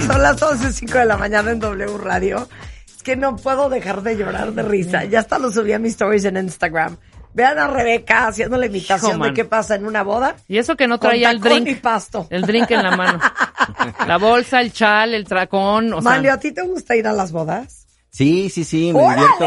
Son 0.06 0.20
las 0.20 0.38
11.05 0.38 0.92
de 0.92 1.06
la 1.06 1.16
mañana 1.16 1.50
en 1.52 1.58
W 1.58 1.96
Radio. 1.96 2.46
Es 2.94 3.02
que 3.02 3.16
no 3.16 3.36
puedo 3.36 3.70
dejar 3.70 4.02
de 4.02 4.18
llorar 4.18 4.52
de 4.52 4.64
risa. 4.64 5.06
Ya 5.06 5.20
hasta 5.20 5.38
lo 5.38 5.50
subí 5.50 5.72
a 5.72 5.78
mis 5.78 5.92
stories 5.92 6.26
en 6.26 6.36
Instagram. 6.36 6.98
Vean 7.36 7.58
a 7.58 7.66
Rebeca 7.66 8.28
haciendo 8.28 8.56
la 8.56 8.64
imitación 8.64 9.16
Hijo, 9.16 9.24
de 9.26 9.34
qué 9.34 9.44
pasa 9.44 9.74
en 9.74 9.84
una 9.84 10.02
boda. 10.02 10.36
Y 10.48 10.56
eso 10.56 10.74
que 10.74 10.88
no 10.88 10.98
traía 10.98 11.30
el 11.30 11.38
drink. 11.38 11.68
y 11.68 11.74
pasto. 11.74 12.26
El 12.30 12.42
drink 12.42 12.70
en 12.70 12.82
la 12.82 12.96
mano. 12.96 13.20
La 14.06 14.16
bolsa, 14.16 14.62
el 14.62 14.72
chal, 14.72 15.12
el 15.12 15.26
tracón, 15.26 15.92
o 15.92 16.00
sea. 16.00 16.32
¿a 16.32 16.40
ti 16.40 16.52
te 16.52 16.62
gusta 16.62 16.96
ir 16.96 17.06
a 17.06 17.12
las 17.12 17.32
bodas? 17.32 17.85
Sí, 18.16 18.48
sí, 18.48 18.64
sí, 18.64 18.92
me 18.94 19.02
¡Órale! 19.04 19.22
divierto, 19.22 19.44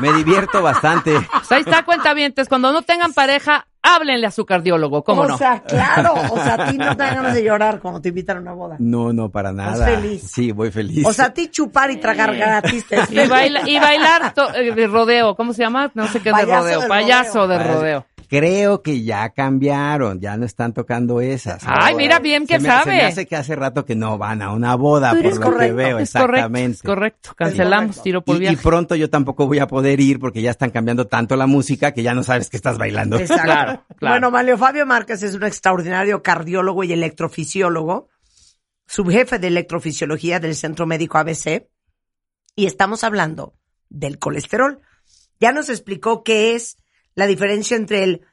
me, 0.00 0.10
me 0.10 0.16
divierto 0.18 0.62
bastante. 0.62 1.12
Pues 1.32 1.52
ahí 1.52 1.60
está, 1.60 1.84
cuentavientes. 1.84 2.46
Cuando 2.48 2.70
no 2.72 2.82
tengan 2.82 3.14
pareja, 3.14 3.66
háblenle 3.82 4.26
a 4.26 4.30
su 4.30 4.44
cardiólogo, 4.44 5.02
¿cómo 5.02 5.22
o 5.22 5.28
no? 5.28 5.38
sea, 5.38 5.62
claro. 5.62 6.12
O 6.30 6.36
sea, 6.36 6.54
a 6.54 6.70
ti 6.70 6.76
no 6.76 6.94
te 6.96 7.02
dan 7.02 7.14
ganas 7.14 7.34
de 7.34 7.42
llorar 7.44 7.80
cuando 7.80 8.00
te 8.02 8.10
invitan 8.10 8.36
a 8.36 8.40
una 8.40 8.52
boda. 8.52 8.76
No, 8.78 9.12
no, 9.14 9.30
para 9.30 9.52
nada. 9.52 9.86
feliz. 9.86 10.22
Sí, 10.30 10.52
voy 10.52 10.70
feliz. 10.70 11.06
O 11.06 11.12
sea, 11.14 11.26
a 11.26 11.32
ti 11.32 11.48
chupar 11.48 11.90
y 11.90 11.96
tragar 11.96 12.36
gratis. 12.36 12.86
te 12.86 12.96
es 13.00 13.10
Y, 13.10 13.16
baila- 13.26 13.66
y 13.66 13.78
bailar 13.78 14.34
to- 14.34 14.54
eh, 14.54 14.74
de 14.74 14.86
rodeo, 14.86 15.34
¿cómo 15.34 15.54
se 15.54 15.62
llama? 15.62 15.90
No 15.94 16.06
sé 16.08 16.18
qué 16.20 16.28
de 16.28 16.32
Payaso 16.32 16.60
rodeo. 16.64 16.80
del 16.80 16.88
Payaso 16.88 17.38
rodeo. 17.38 17.48
de 17.48 17.56
Padre. 17.64 17.74
rodeo. 17.74 18.06
Creo 18.28 18.82
que 18.82 19.02
ya 19.02 19.30
cambiaron, 19.30 20.20
ya 20.20 20.36
no 20.36 20.44
están 20.44 20.74
tocando 20.74 21.22
esas. 21.22 21.62
Ay, 21.64 21.94
mira 21.94 22.18
bien 22.18 22.46
que 22.46 22.56
se 22.56 22.60
me, 22.60 22.68
sabe. 22.68 22.84
Se 22.84 22.96
me 22.98 23.02
hace 23.04 23.26
que 23.26 23.36
hace 23.36 23.56
rato 23.56 23.86
que 23.86 23.94
no 23.94 24.18
van 24.18 24.42
a 24.42 24.52
una 24.52 24.74
boda, 24.74 25.12
Pero 25.12 25.22
por 25.22 25.32
es 25.32 25.38
lo 25.38 25.44
que 25.46 25.50
correcto, 25.52 25.76
veo, 25.76 25.98
Es 25.98 26.12
correcto, 26.12 26.24
exactamente. 26.36 26.76
es 26.76 26.82
correcto. 26.82 27.30
Cancelamos, 27.34 27.86
correcto. 27.86 28.02
tiro 28.02 28.22
por 28.22 28.34
Y, 28.34 28.36
y 28.36 28.40
viaje. 28.40 28.58
pronto 28.62 28.94
yo 28.96 29.08
tampoco 29.08 29.46
voy 29.46 29.60
a 29.60 29.66
poder 29.66 29.98
ir 30.00 30.20
porque 30.20 30.42
ya 30.42 30.50
están 30.50 30.68
cambiando 30.70 31.06
tanto 31.06 31.36
la 31.36 31.46
música 31.46 31.92
que 31.92 32.02
ya 32.02 32.12
no 32.12 32.22
sabes 32.22 32.50
que 32.50 32.58
estás 32.58 32.76
bailando. 32.76 33.18
Exacto. 33.18 33.44
Claro, 33.44 33.84
claro. 33.96 34.14
Bueno, 34.14 34.30
Manlio 34.30 34.58
Fabio 34.58 34.84
Márquez 34.84 35.22
es 35.22 35.34
un 35.34 35.44
extraordinario 35.44 36.22
cardiólogo 36.22 36.84
y 36.84 36.92
electrofisiólogo, 36.92 38.08
subjefe 38.86 39.38
de 39.38 39.48
electrofisiología 39.48 40.38
del 40.38 40.54
Centro 40.54 40.86
Médico 40.86 41.16
ABC, 41.16 41.66
y 42.54 42.66
estamos 42.66 43.04
hablando 43.04 43.54
del 43.88 44.18
colesterol. 44.18 44.80
Ya 45.40 45.52
nos 45.52 45.70
explicó 45.70 46.24
qué 46.24 46.54
es 46.56 46.76
la 47.14 47.26
diferencia 47.26 47.76
entre 47.76 48.04
el 48.04 48.26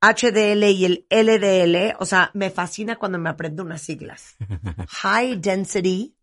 HDL 0.00 0.64
y 0.64 0.84
el 0.84 1.06
LDL, 1.10 1.96
o 2.00 2.06
sea, 2.06 2.30
me 2.34 2.50
fascina 2.50 2.96
cuando 2.96 3.18
me 3.18 3.30
aprendo 3.30 3.62
unas 3.62 3.82
siglas. 3.82 4.36
High 4.88 5.36
density, 5.36 6.16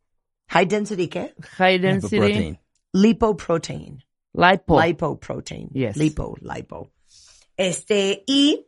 high 0.48 0.65
density 0.65 1.08
qué? 1.08 1.34
High 1.58 1.79
density, 1.79 2.18
Protein. 2.18 2.60
Lipoprotein. 2.94 4.03
lipo. 4.34 4.82
Lipoprotein. 4.82 5.70
Yes. 5.70 5.96
Lipo, 5.96 6.36
lipo. 6.41 6.91
Este, 7.56 8.24
y 8.27 8.68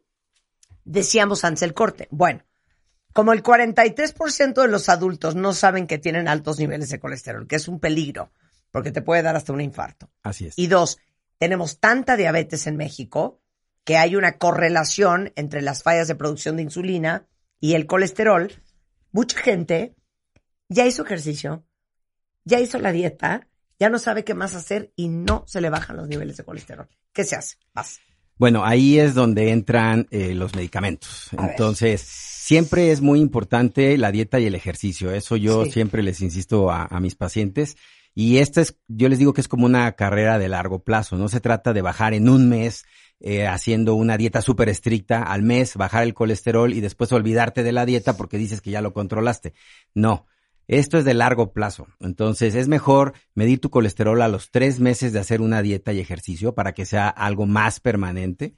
decíamos 0.86 1.44
antes 1.44 1.64
el 1.64 1.74
corte. 1.74 2.08
Bueno, 2.12 2.44
como 3.14 3.34
el 3.34 3.44
43% 3.44 4.62
de 4.62 4.68
los 4.68 4.88
adultos 4.88 5.36
no 5.36 5.54
saben 5.54 5.88
que 5.88 5.98
tienen 5.98 6.28
altos 6.28 6.60
niveles 6.60 6.90
de 6.90 7.00
colesterol, 7.00 7.48
que 7.48 7.58
es 7.58 7.68
un 7.68 7.80
peligro, 7.80 8.32
porque 8.72 8.92
te 8.92 9.02
puede 9.02 9.22
dar 9.22 9.36
hasta 9.36 9.52
un 9.52 9.62
infarto. 9.62 10.10
Así 10.24 10.48
es. 10.48 10.58
Y 10.58 10.68
dos, 10.68 11.00
tenemos 11.42 11.80
tanta 11.80 12.18
diabetes 12.18 12.68
en 12.68 12.78
México 12.78 13.42
que 13.84 13.98
hay 13.98 14.16
una 14.16 14.38
correlación 14.38 15.34
entre 15.36 15.64
las 15.64 15.82
fallas 15.82 16.08
de 16.08 16.14
producción 16.14 16.56
de 16.56 16.62
insulina 16.62 17.26
y 17.60 17.74
el 17.74 17.88
colesterol. 17.88 18.52
Mucha 19.12 19.40
gente 19.40 19.96
ya 20.70 20.86
hizo 20.86 21.04
ejercicio, 21.04 21.66
ya 22.46 22.60
hizo 22.60 22.78
la 22.78 22.92
dieta, 22.92 23.48
ya 23.80 23.90
no 23.90 23.98
sabe 23.98 24.24
qué 24.24 24.36
más 24.36 24.54
hacer 24.54 24.94
y 24.96 25.08
no 25.10 25.44
se 25.48 25.62
le 25.62 25.72
bajan 25.72 25.98
los 25.98 26.08
niveles 26.08 26.38
de 26.38 26.44
colesterol. 26.44 26.88
¿Qué 27.12 27.24
se 27.24 27.36
hace? 27.36 27.56
Vas. 27.74 28.00
Bueno, 28.38 28.64
ahí 28.64 29.00
es 29.00 29.16
donde 29.16 29.50
entran 29.50 30.06
eh, 30.12 30.36
los 30.36 30.54
medicamentos. 30.54 31.30
A 31.36 31.42
ver. 31.42 31.52
Entonces, 31.52 32.02
siempre 32.02 32.92
es 32.92 33.02
muy 33.02 33.20
importante 33.20 33.98
la 33.98 34.12
dieta 34.12 34.40
y 34.40 34.46
el 34.46 34.54
ejercicio. 34.54 35.12
Eso 35.12 35.38
yo 35.38 35.66
Sí. 35.66 35.72
siempre 35.72 36.04
les 36.04 36.22
insisto 36.22 36.70
a, 36.70 36.86
a 36.86 37.00
mis 37.00 37.16
pacientes. 37.16 37.78
Y 38.14 38.38
esta 38.38 38.62
es, 38.62 38.78
yo 38.88 39.10
les 39.10 39.20
digo 39.20 39.34
que 39.34 39.42
es 39.42 39.48
como 39.48 39.66
una 39.66 39.92
carrera 39.94 40.38
de 40.38 40.50
largo 40.50 40.84
plazo. 40.84 41.18
No 41.18 41.30
se 41.30 41.40
trata 41.40 41.74
de 41.74 41.82
bajar 41.82 42.14
en 42.14 42.30
un 42.30 42.50
mes 42.50 42.86
eh, 43.20 43.48
haciendo 43.48 43.96
una 43.96 44.18
dieta 44.18 44.42
súper 44.42 44.68
estricta 44.68 45.24
al 45.24 45.44
mes, 45.44 45.76
bajar 45.76 46.04
el 46.04 46.14
colesterol 46.14 46.74
y 46.74 46.82
después 46.82 47.12
olvidarte 47.12 47.64
de 47.64 47.72
la 47.72 47.86
dieta 47.86 48.18
porque 48.18 48.38
dices 48.38 48.62
que 48.62 48.72
ya 48.72 48.82
lo 48.82 48.94
controlaste. 48.94 49.54
No. 49.94 50.26
Esto 50.68 50.98
es 50.98 51.06
de 51.06 51.14
largo 51.14 51.52
plazo. 51.54 51.88
Entonces 52.00 52.56
es 52.56 52.68
mejor 52.68 53.14
medir 53.36 53.60
tu 53.60 53.70
colesterol 53.70 54.22
a 54.22 54.28
los 54.28 54.52
tres 54.52 54.80
meses 54.80 55.12
de 55.14 55.20
hacer 55.20 55.42
una 55.42 55.62
dieta 55.62 55.92
y 55.92 56.00
ejercicio 56.00 56.56
para 56.56 56.74
que 56.74 56.86
sea 56.86 57.10
algo 57.10 57.46
más 57.46 57.80
permanente. 57.80 58.56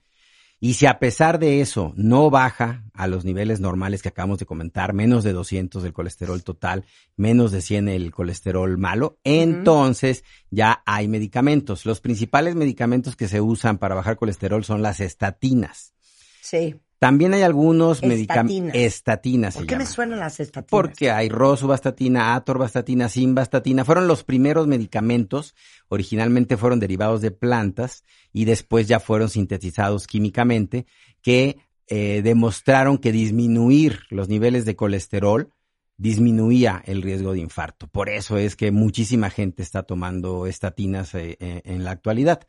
Y 0.63 0.75
si 0.75 0.85
a 0.85 0.97
pesar 0.97 1.39
de 1.39 1.59
eso 1.59 1.91
no 1.97 2.29
baja 2.29 2.85
a 2.93 3.07
los 3.07 3.25
niveles 3.25 3.59
normales 3.59 4.01
que 4.01 4.07
acabamos 4.07 4.39
de 4.39 4.45
comentar, 4.45 4.93
menos 4.93 5.25
de 5.25 5.33
200 5.33 5.83
del 5.83 5.91
colesterol 5.91 6.41
total, 6.41 6.85
menos 7.17 7.51
de 7.51 7.61
100 7.61 7.89
el 7.89 8.11
colesterol 8.13 8.77
malo, 8.77 9.19
entonces 9.25 10.23
ya 10.51 10.81
hay 10.85 11.09
medicamentos. 11.09 11.85
Los 11.85 11.99
principales 11.99 12.55
medicamentos 12.55 13.17
que 13.17 13.27
se 13.27 13.41
usan 13.41 13.77
para 13.77 13.93
bajar 13.93 14.15
colesterol 14.15 14.63
son 14.63 14.81
las 14.81 15.01
estatinas. 15.01 15.93
Sí. 16.39 16.75
También 17.03 17.33
hay 17.33 17.41
algunos 17.41 18.01
medicamentos. 18.01 18.73
Estatinas. 18.73 19.55
¿Por 19.55 19.65
qué 19.65 19.75
me 19.75 19.85
suenan 19.85 20.19
las 20.19 20.39
estatinas? 20.39 20.69
Porque 20.69 21.11
hay 21.11 21.27
rosuvastatina, 21.27 22.33
atorvastatina, 22.33 23.09
simvastatina. 23.09 23.83
Fueron 23.83 24.07
los 24.07 24.23
primeros 24.23 24.67
medicamentos. 24.67 25.53
Originalmente 25.89 26.55
fueron 26.55 26.79
derivados 26.79 27.19
de 27.19 27.31
plantas 27.31 28.05
y 28.31 28.45
después 28.45 28.87
ya 28.87 29.01
fueron 29.01 29.29
sintetizados 29.29 30.07
químicamente 30.07 30.85
que 31.21 31.57
eh, 31.87 32.21
demostraron 32.23 32.97
que 32.97 33.11
disminuir 33.11 33.99
los 34.09 34.29
niveles 34.29 34.63
de 34.63 34.77
colesterol 34.77 35.51
disminuía 35.97 36.81
el 36.85 37.01
riesgo 37.01 37.33
de 37.33 37.39
infarto. 37.39 37.87
Por 37.87 38.07
eso 38.07 38.37
es 38.37 38.55
que 38.55 38.71
muchísima 38.71 39.29
gente 39.29 39.61
está 39.61 39.83
tomando 39.83 40.47
estatinas 40.47 41.13
eh, 41.15 41.37
eh, 41.39 41.61
en 41.65 41.83
la 41.83 41.91
actualidad. 41.91 42.47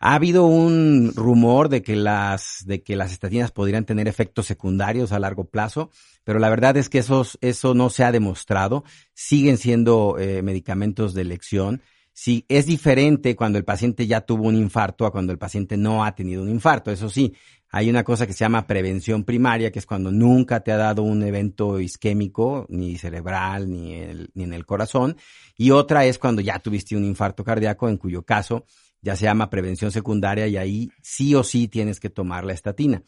Ha 0.00 0.14
habido 0.14 0.46
un 0.46 1.12
rumor 1.16 1.68
de 1.68 1.82
que 1.82 1.96
las 1.96 2.62
de 2.66 2.82
que 2.82 2.94
las 2.94 3.10
estatinas 3.12 3.50
podrían 3.50 3.84
tener 3.84 4.06
efectos 4.06 4.46
secundarios 4.46 5.10
a 5.10 5.18
largo 5.18 5.44
plazo, 5.44 5.90
pero 6.22 6.38
la 6.38 6.48
verdad 6.48 6.76
es 6.76 6.88
que 6.88 6.98
esos, 6.98 7.36
eso 7.40 7.74
no 7.74 7.90
se 7.90 8.04
ha 8.04 8.12
demostrado. 8.12 8.84
Siguen 9.14 9.58
siendo 9.58 10.16
eh, 10.18 10.42
medicamentos 10.42 11.14
de 11.14 11.22
elección. 11.22 11.82
Sí, 12.12 12.44
es 12.48 12.66
diferente 12.66 13.36
cuando 13.36 13.58
el 13.58 13.64
paciente 13.64 14.06
ya 14.06 14.20
tuvo 14.22 14.44
un 14.48 14.56
infarto 14.56 15.06
a 15.06 15.12
cuando 15.12 15.32
el 15.32 15.38
paciente 15.38 15.76
no 15.76 16.04
ha 16.04 16.14
tenido 16.14 16.42
un 16.42 16.48
infarto. 16.48 16.90
Eso 16.90 17.08
sí, 17.10 17.34
hay 17.70 17.88
una 17.90 18.02
cosa 18.02 18.26
que 18.26 18.32
se 18.32 18.40
llama 18.40 18.66
prevención 18.66 19.22
primaria, 19.24 19.70
que 19.70 19.78
es 19.78 19.86
cuando 19.86 20.10
nunca 20.10 20.60
te 20.60 20.72
ha 20.72 20.76
dado 20.76 21.02
un 21.02 21.22
evento 21.22 21.78
isquémico, 21.80 22.66
ni 22.70 22.98
cerebral, 22.98 23.70
ni, 23.70 23.94
el- 23.94 24.30
ni 24.34 24.44
en 24.44 24.52
el 24.52 24.66
corazón. 24.66 25.16
Y 25.56 25.70
otra 25.70 26.04
es 26.06 26.18
cuando 26.18 26.40
ya 26.42 26.58
tuviste 26.58 26.96
un 26.96 27.04
infarto 27.04 27.44
cardíaco, 27.44 27.88
en 27.88 27.96
cuyo 27.98 28.22
caso 28.22 28.64
ya 29.02 29.16
se 29.16 29.24
llama 29.24 29.50
prevención 29.50 29.90
secundaria 29.90 30.46
y 30.46 30.56
ahí 30.56 30.90
sí 31.02 31.34
o 31.34 31.42
sí 31.42 31.68
tienes 31.68 32.00
que 32.00 32.10
tomar 32.10 32.44
la 32.44 32.52
estatina. 32.52 33.02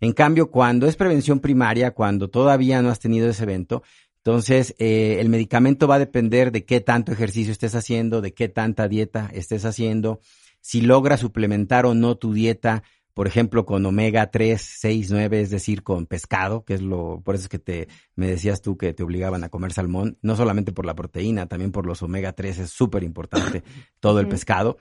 En 0.00 0.12
cambio, 0.12 0.50
cuando 0.50 0.86
es 0.86 0.96
prevención 0.96 1.40
primaria, 1.40 1.92
cuando 1.92 2.28
todavía 2.28 2.82
no 2.82 2.90
has 2.90 3.00
tenido 3.00 3.28
ese 3.28 3.44
evento, 3.44 3.82
entonces 4.18 4.74
eh, 4.78 5.18
el 5.20 5.28
medicamento 5.28 5.86
va 5.86 5.94
a 5.94 6.00
depender 6.00 6.52
de 6.52 6.64
qué 6.64 6.80
tanto 6.80 7.12
ejercicio 7.12 7.52
estés 7.52 7.74
haciendo, 7.74 8.20
de 8.20 8.34
qué 8.34 8.48
tanta 8.48 8.88
dieta 8.88 9.30
estés 9.32 9.64
haciendo, 9.64 10.20
si 10.60 10.80
logras 10.80 11.20
suplementar 11.20 11.86
o 11.86 11.94
no 11.94 12.16
tu 12.16 12.34
dieta, 12.34 12.82
por 13.14 13.28
ejemplo, 13.28 13.64
con 13.64 13.86
omega 13.86 14.30
3, 14.32 14.60
6, 14.60 15.10
9, 15.12 15.40
es 15.40 15.50
decir, 15.50 15.84
con 15.84 16.06
pescado, 16.06 16.64
que 16.64 16.74
es 16.74 16.82
lo, 16.82 17.22
por 17.24 17.36
eso 17.36 17.44
es 17.44 17.48
que 17.48 17.60
te, 17.60 17.88
me 18.16 18.26
decías 18.26 18.60
tú 18.60 18.76
que 18.76 18.92
te 18.92 19.04
obligaban 19.04 19.44
a 19.44 19.48
comer 19.48 19.72
salmón, 19.72 20.18
no 20.22 20.34
solamente 20.34 20.72
por 20.72 20.84
la 20.86 20.96
proteína, 20.96 21.46
también 21.46 21.70
por 21.70 21.86
los 21.86 22.02
omega 22.02 22.32
3, 22.32 22.58
es 22.58 22.70
súper 22.70 23.04
importante 23.04 23.62
todo 24.00 24.18
el 24.18 24.26
pescado. 24.28 24.76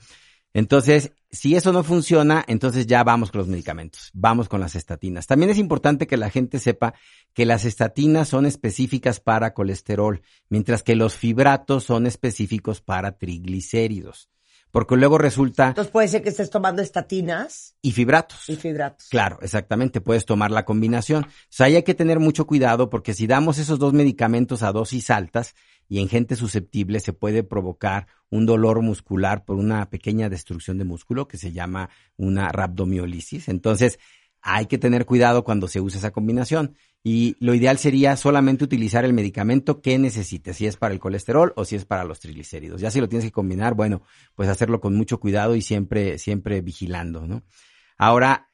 Entonces, 0.55 1.11
si 1.29 1.57
eso 1.57 1.73
no 1.73 1.83
funciona, 1.83 2.45
entonces 2.47 2.87
ya 2.87 3.03
vamos 3.03 3.29
con 3.29 3.39
los 3.39 3.49
medicamentos, 3.49 4.09
vamos 4.13 4.47
con 4.47 4.61
las 4.61 4.77
estatinas. 4.77 5.27
También 5.27 5.49
es 5.49 5.57
importante 5.57 6.07
que 6.07 6.15
la 6.15 6.29
gente 6.29 6.59
sepa 6.59 6.93
que 7.33 7.45
las 7.45 7.65
estatinas 7.65 8.29
son 8.29 8.45
específicas 8.45 9.19
para 9.19 9.53
colesterol, 9.53 10.21
mientras 10.47 10.81
que 10.81 10.95
los 10.95 11.15
fibratos 11.15 11.83
son 11.83 12.07
específicos 12.07 12.79
para 12.79 13.17
triglicéridos, 13.17 14.29
porque 14.71 14.95
luego 14.95 15.17
resulta 15.17 15.67
Entonces 15.67 15.91
puede 15.91 16.07
ser 16.07 16.21
que 16.23 16.29
estés 16.29 16.49
tomando 16.49 16.81
estatinas 16.81 17.75
y 17.81 17.91
fibratos. 17.91 18.47
y 18.47 18.55
fibratos. 18.55 19.09
Claro, 19.09 19.39
exactamente, 19.41 19.99
puedes 19.99 20.25
tomar 20.25 20.51
la 20.51 20.63
combinación. 20.63 21.25
O 21.25 21.29
sea, 21.49 21.65
ahí 21.65 21.75
hay 21.75 21.83
que 21.83 21.95
tener 21.95 22.21
mucho 22.21 22.47
cuidado 22.47 22.89
porque 22.89 23.13
si 23.13 23.27
damos 23.27 23.57
esos 23.57 23.77
dos 23.77 23.91
medicamentos 23.91 24.63
a 24.63 24.71
dosis 24.71 25.09
altas, 25.09 25.53
y 25.87 25.99
en 25.99 26.09
gente 26.09 26.35
susceptible 26.35 26.99
se 26.99 27.13
puede 27.13 27.43
provocar 27.43 28.07
un 28.29 28.45
dolor 28.45 28.81
muscular 28.81 29.45
por 29.45 29.57
una 29.57 29.89
pequeña 29.89 30.29
destrucción 30.29 30.77
de 30.77 30.85
músculo 30.85 31.27
que 31.27 31.37
se 31.37 31.51
llama 31.51 31.89
una 32.17 32.49
rhabdomiolisis. 32.49 33.49
Entonces, 33.49 33.99
hay 34.41 34.67
que 34.67 34.77
tener 34.77 35.05
cuidado 35.05 35.43
cuando 35.43 35.67
se 35.67 35.81
usa 35.81 35.97
esa 35.97 36.11
combinación 36.11 36.75
y 37.03 37.35
lo 37.39 37.55
ideal 37.55 37.79
sería 37.79 38.15
solamente 38.15 38.63
utilizar 38.63 39.03
el 39.03 39.13
medicamento 39.13 39.81
que 39.81 39.97
necesites, 39.97 40.57
si 40.57 40.67
es 40.67 40.77
para 40.77 40.93
el 40.93 40.99
colesterol 40.99 41.51
o 41.55 41.65
si 41.65 41.75
es 41.75 41.85
para 41.85 42.03
los 42.03 42.19
triglicéridos. 42.19 42.79
Ya 42.79 42.91
si 42.91 42.99
lo 42.99 43.09
tienes 43.09 43.25
que 43.25 43.31
combinar, 43.31 43.73
bueno, 43.73 44.03
pues 44.35 44.49
hacerlo 44.49 44.79
con 44.81 44.95
mucho 44.95 45.19
cuidado 45.19 45.55
y 45.55 45.61
siempre, 45.61 46.19
siempre 46.19 46.61
vigilando, 46.61 47.25
¿no? 47.27 47.43
Ahora, 47.97 48.49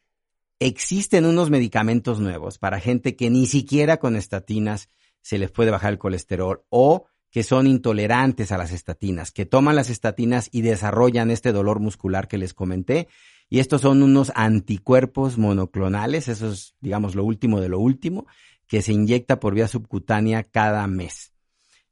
existen 0.59 1.25
unos 1.25 1.49
medicamentos 1.49 2.19
nuevos 2.19 2.57
para 2.57 2.79
gente 2.79 3.15
que 3.15 3.29
ni 3.29 3.45
siquiera 3.45 3.97
con 3.97 4.15
estatinas 4.15 4.89
se 5.21 5.37
les 5.37 5.51
puede 5.51 5.71
bajar 5.71 5.91
el 5.91 5.99
colesterol 5.99 6.63
o 6.69 7.07
que 7.31 7.43
son 7.43 7.65
intolerantes 7.65 8.51
a 8.51 8.57
las 8.57 8.71
estatinas, 8.71 9.31
que 9.31 9.45
toman 9.45 9.75
las 9.75 9.89
estatinas 9.89 10.49
y 10.51 10.61
desarrollan 10.61 11.31
este 11.31 11.51
dolor 11.51 11.79
muscular 11.79 12.27
que 12.27 12.37
les 12.37 12.53
comenté 12.53 13.07
y 13.51 13.59
estos 13.59 13.81
son 13.81 14.01
unos 14.01 14.31
anticuerpos 14.33 15.37
monoclonales, 15.37 16.29
eso 16.29 16.51
es, 16.51 16.73
digamos, 16.79 17.15
lo 17.15 17.25
último 17.25 17.59
de 17.59 17.67
lo 17.67 17.79
último, 17.79 18.25
que 18.65 18.81
se 18.81 18.93
inyecta 18.93 19.41
por 19.41 19.53
vía 19.53 19.67
subcutánea 19.67 20.43
cada 20.43 20.87
mes. 20.87 21.33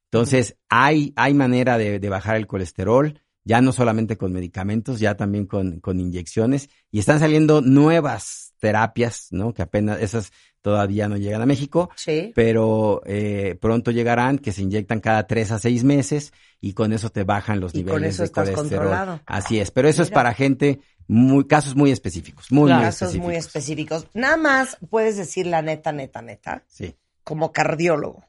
Entonces, 0.05 0.57
hay, 0.69 1.11
hay 1.17 1.33
manera 1.33 1.77
de, 1.77 1.99
bajar 2.07 2.37
el 2.37 2.47
colesterol, 2.47 3.19
ya 3.43 3.59
no 3.59 3.73
solamente 3.73 4.17
con 4.17 4.31
medicamentos, 4.31 5.01
ya 5.01 5.17
también 5.17 5.45
con, 5.45 5.81
con 5.81 5.99
inyecciones, 5.99 6.69
y 6.91 6.99
están 6.99 7.19
saliendo 7.19 7.59
nuevas 7.59 8.53
terapias, 8.59 9.27
¿no? 9.31 9.53
Que 9.53 9.61
apenas, 9.61 10.01
esas 10.01 10.31
todavía 10.61 11.07
no 11.07 11.17
llegan 11.17 11.41
a 11.41 11.45
México, 11.45 11.89
sí. 11.95 12.31
pero 12.35 13.01
eh, 13.05 13.57
pronto 13.61 13.91
llegarán, 13.91 14.39
que 14.39 14.51
se 14.51 14.61
inyectan 14.61 14.99
cada 14.99 15.25
tres 15.27 15.51
a 15.51 15.59
seis 15.59 15.83
meses 15.83 16.33
y 16.59 16.73
con 16.73 16.91
eso 16.93 17.09
te 17.09 17.23
bajan 17.23 17.59
los 17.59 17.73
y 17.73 17.77
niveles 17.79 17.93
con 17.95 18.03
eso 18.05 18.21
de 18.23 18.25
estás 18.25 18.49
colesterol. 18.49 18.87
Controlado. 18.87 19.21
Así 19.25 19.59
es, 19.59 19.71
pero 19.71 19.87
eso 19.87 20.03
es 20.03 20.09
para 20.11 20.33
gente 20.33 20.81
muy, 21.07 21.47
casos 21.47 21.75
muy 21.75 21.91
específicos, 21.91 22.51
muy, 22.51 22.71
muy 22.71 22.81
Casos 22.81 23.01
específicos. 23.01 23.25
muy 23.25 23.35
específicos. 23.35 24.07
Nada 24.13 24.37
más 24.37 24.77
puedes 24.89 25.17
decir 25.17 25.47
la 25.47 25.61
neta, 25.61 25.91
neta, 25.91 26.21
neta, 26.21 26.63
Sí. 26.67 26.95
como 27.23 27.51
cardiólogo. 27.51 28.25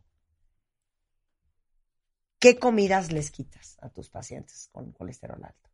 ¿Qué 2.39 2.59
comidas 2.59 3.13
les 3.13 3.31
quitas 3.31 3.77
a 3.83 3.91
tus 3.91 4.09
pacientes 4.09 4.69
con 4.73 4.93
colesterol 4.93 5.43
alto? 5.45 5.70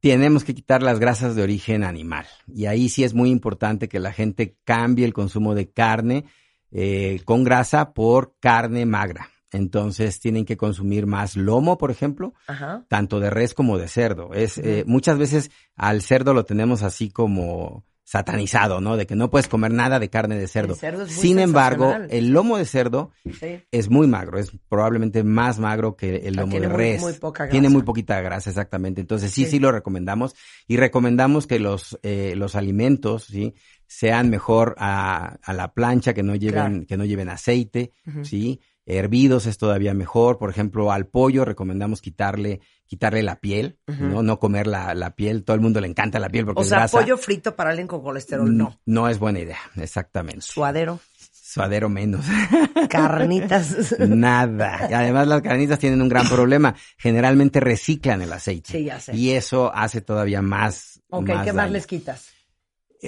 Tenemos 0.00 0.44
que 0.44 0.54
quitar 0.54 0.82
las 0.82 0.98
grasas 0.98 1.36
de 1.36 1.42
origen 1.42 1.84
animal. 1.84 2.26
Y 2.52 2.66
ahí 2.66 2.88
sí 2.88 3.04
es 3.04 3.14
muy 3.14 3.30
importante 3.30 3.88
que 3.88 4.00
la 4.00 4.12
gente 4.12 4.56
cambie 4.64 5.04
el 5.04 5.12
consumo 5.14 5.54
de 5.54 5.70
carne 5.70 6.24
eh, 6.72 7.20
con 7.24 7.44
grasa 7.44 7.92
por 7.94 8.34
carne 8.40 8.86
magra. 8.86 9.30
Entonces 9.52 10.20
tienen 10.20 10.44
que 10.44 10.56
consumir 10.56 11.06
más 11.06 11.36
lomo, 11.36 11.78
por 11.78 11.90
ejemplo, 11.90 12.34
Ajá. 12.46 12.84
tanto 12.88 13.20
de 13.20 13.30
res 13.30 13.54
como 13.54 13.78
de 13.78 13.88
cerdo. 13.88 14.34
Es 14.34 14.58
eh, 14.58 14.84
muchas 14.86 15.18
veces 15.18 15.50
al 15.76 16.02
cerdo 16.02 16.34
lo 16.34 16.44
tenemos 16.44 16.82
así 16.82 17.10
como 17.10 17.84
satanizado, 18.08 18.80
¿no? 18.80 18.96
De 18.96 19.04
que 19.04 19.16
no 19.16 19.30
puedes 19.30 19.48
comer 19.48 19.72
nada 19.72 19.98
de 19.98 20.08
carne 20.08 20.36
de 20.38 20.46
cerdo. 20.46 20.76
Sin 21.08 21.40
embargo, 21.40 21.92
el 22.08 22.28
lomo 22.30 22.56
de 22.56 22.64
cerdo 22.64 23.10
Sí. 23.40 23.58
es 23.72 23.90
muy 23.90 24.06
magro, 24.06 24.38
es 24.38 24.52
probablemente 24.68 25.24
más 25.24 25.58
magro 25.58 25.96
que 25.96 26.18
el 26.18 26.38
Ah, 26.38 26.42
lomo 26.42 26.52
tiene 26.52 26.68
de 26.68 26.72
res. 26.72 27.00
muy 27.02 27.14
poca 27.14 27.44
grasa. 27.44 27.50
Tiene 27.50 27.68
muy 27.68 27.82
poquita 27.82 28.20
grasa, 28.20 28.48
exactamente. 28.50 29.00
Entonces 29.00 29.32
sí, 29.32 29.44
Sí. 29.44 29.50
sí, 29.50 29.58
lo 29.58 29.72
recomendamos 29.72 30.36
y 30.68 30.76
recomendamos 30.76 31.48
que 31.48 31.58
los 31.58 31.98
eh, 32.04 32.34
los 32.36 32.54
alimentos, 32.54 33.24
sí, 33.24 33.54
sean 33.88 34.30
mejor 34.30 34.76
a, 34.78 35.38
a 35.42 35.52
la 35.52 35.74
plancha, 35.74 36.14
que 36.14 36.22
no 36.22 36.36
lleven 36.36 36.54
Claro. 36.72 36.86
que 36.86 36.96
no 36.96 37.04
lleven 37.04 37.28
aceite, 37.28 37.90
sí. 38.22 38.60
Hervidos 38.88 39.46
es 39.46 39.58
todavía 39.58 39.94
mejor. 39.94 40.38
Por 40.38 40.48
ejemplo, 40.48 40.92
al 40.92 41.08
pollo 41.08 41.44
recomendamos 41.44 42.00
quitarle 42.00 42.60
quitarle 42.86 43.22
la 43.22 43.36
piel, 43.40 43.78
no 43.86 44.22
no 44.22 44.38
comer 44.38 44.66
la, 44.66 44.94
la 44.94 45.10
piel. 45.14 45.44
Todo 45.44 45.54
el 45.54 45.60
mundo 45.60 45.80
le 45.80 45.88
encanta 45.88 46.18
la 46.18 46.28
piel 46.28 46.44
porque 46.44 46.60
O 46.60 46.62
es 46.62 46.68
sea, 46.68 46.78
grasa. 46.78 46.98
pollo 46.98 47.16
frito 47.18 47.54
para 47.56 47.70
alguien 47.70 47.86
con 47.86 48.02
colesterol, 48.02 48.56
no. 48.56 48.80
No 48.86 49.08
es 49.08 49.18
buena 49.18 49.40
idea, 49.40 49.58
exactamente. 49.76 50.42
Suadero, 50.42 51.00
Suadero 51.32 51.88
menos. 51.88 52.24
carnitas. 52.90 53.96
Nada. 53.98 54.88
Y 54.90 54.94
además 54.94 55.26
las 55.26 55.42
carnitas 55.42 55.78
tienen 55.78 56.02
un 56.02 56.08
gran 56.08 56.28
problema. 56.28 56.74
Generalmente 56.98 57.60
reciclan 57.60 58.22
el 58.22 58.32
aceite. 58.32 58.72
Sí, 58.72 58.84
ya 58.84 59.00
sé. 59.00 59.14
Y 59.16 59.30
eso 59.30 59.72
hace 59.74 60.00
todavía 60.00 60.42
más. 60.42 61.00
ok, 61.08 61.28
más 61.28 61.44
¿qué 61.44 61.52
más 61.52 61.70
les 61.70 61.86
quitas? 61.86 62.30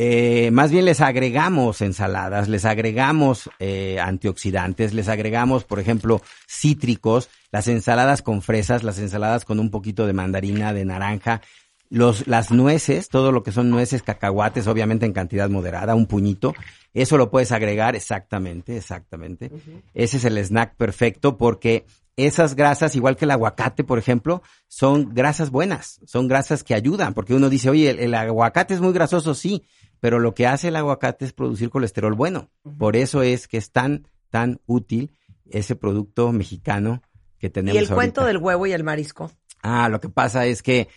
Eh, 0.00 0.52
más 0.52 0.70
bien 0.70 0.84
les 0.84 1.00
agregamos 1.00 1.80
ensaladas, 1.80 2.48
les 2.48 2.64
agregamos 2.64 3.50
eh, 3.58 3.98
antioxidantes, 3.98 4.94
les 4.94 5.08
agregamos, 5.08 5.64
por 5.64 5.80
ejemplo, 5.80 6.22
cítricos, 6.46 7.28
las 7.50 7.66
ensaladas 7.66 8.22
con 8.22 8.40
fresas, 8.40 8.84
las 8.84 9.00
ensaladas 9.00 9.44
con 9.44 9.58
un 9.58 9.72
poquito 9.72 10.06
de 10.06 10.12
mandarina, 10.12 10.72
de 10.72 10.84
naranja, 10.84 11.42
los, 11.90 12.28
las 12.28 12.52
nueces, 12.52 13.08
todo 13.08 13.32
lo 13.32 13.42
que 13.42 13.50
son 13.50 13.70
nueces, 13.70 14.04
cacahuates, 14.04 14.68
obviamente 14.68 15.04
en 15.04 15.12
cantidad 15.12 15.50
moderada, 15.50 15.96
un 15.96 16.06
puñito, 16.06 16.54
eso 16.94 17.16
lo 17.16 17.28
puedes 17.28 17.50
agregar 17.50 17.96
exactamente, 17.96 18.76
exactamente. 18.76 19.50
Ese 19.94 20.18
es 20.18 20.24
el 20.24 20.38
snack 20.38 20.76
perfecto 20.76 21.36
porque 21.36 21.86
esas 22.18 22.56
grasas, 22.56 22.96
igual 22.96 23.16
que 23.16 23.24
el 23.24 23.30
aguacate, 23.30 23.84
por 23.84 23.96
ejemplo, 23.96 24.42
son 24.66 25.14
grasas 25.14 25.50
buenas, 25.50 26.00
son 26.04 26.26
grasas 26.26 26.64
que 26.64 26.74
ayudan, 26.74 27.14
porque 27.14 27.32
uno 27.32 27.48
dice, 27.48 27.70
oye, 27.70 27.90
el, 27.90 28.00
el 28.00 28.14
aguacate 28.14 28.74
es 28.74 28.80
muy 28.80 28.92
grasoso, 28.92 29.34
sí, 29.34 29.64
pero 30.00 30.18
lo 30.18 30.34
que 30.34 30.48
hace 30.48 30.68
el 30.68 30.76
aguacate 30.76 31.24
es 31.24 31.32
producir 31.32 31.70
colesterol 31.70 32.14
bueno. 32.14 32.50
Por 32.76 32.96
eso 32.96 33.22
es 33.22 33.46
que 33.46 33.56
es 33.56 33.70
tan, 33.70 34.08
tan 34.30 34.60
útil 34.66 35.16
ese 35.48 35.76
producto 35.76 36.32
mexicano 36.32 37.02
que 37.38 37.50
tenemos. 37.50 37.80
¿Y 37.80 37.84
el 37.84 37.88
cuento 37.88 38.24
del 38.24 38.38
huevo 38.38 38.66
y 38.66 38.72
el 38.72 38.82
marisco? 38.82 39.30
Ah, 39.62 39.88
lo 39.88 40.00
que 40.00 40.08
pasa 40.08 40.44
es 40.44 40.60
que 40.60 40.88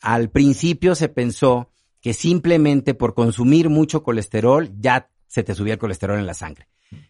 al 0.00 0.30
principio 0.30 0.96
se 0.96 1.08
pensó 1.08 1.70
que 2.00 2.12
simplemente 2.12 2.94
por 2.94 3.14
consumir 3.14 3.68
mucho 3.68 4.02
colesterol 4.02 4.70
ya 4.80 5.10
se 5.36 5.44
te 5.44 5.54
subía 5.54 5.74
el 5.74 5.78
colesterol 5.78 6.18
en 6.18 6.24
la 6.26 6.32
sangre. 6.32 6.66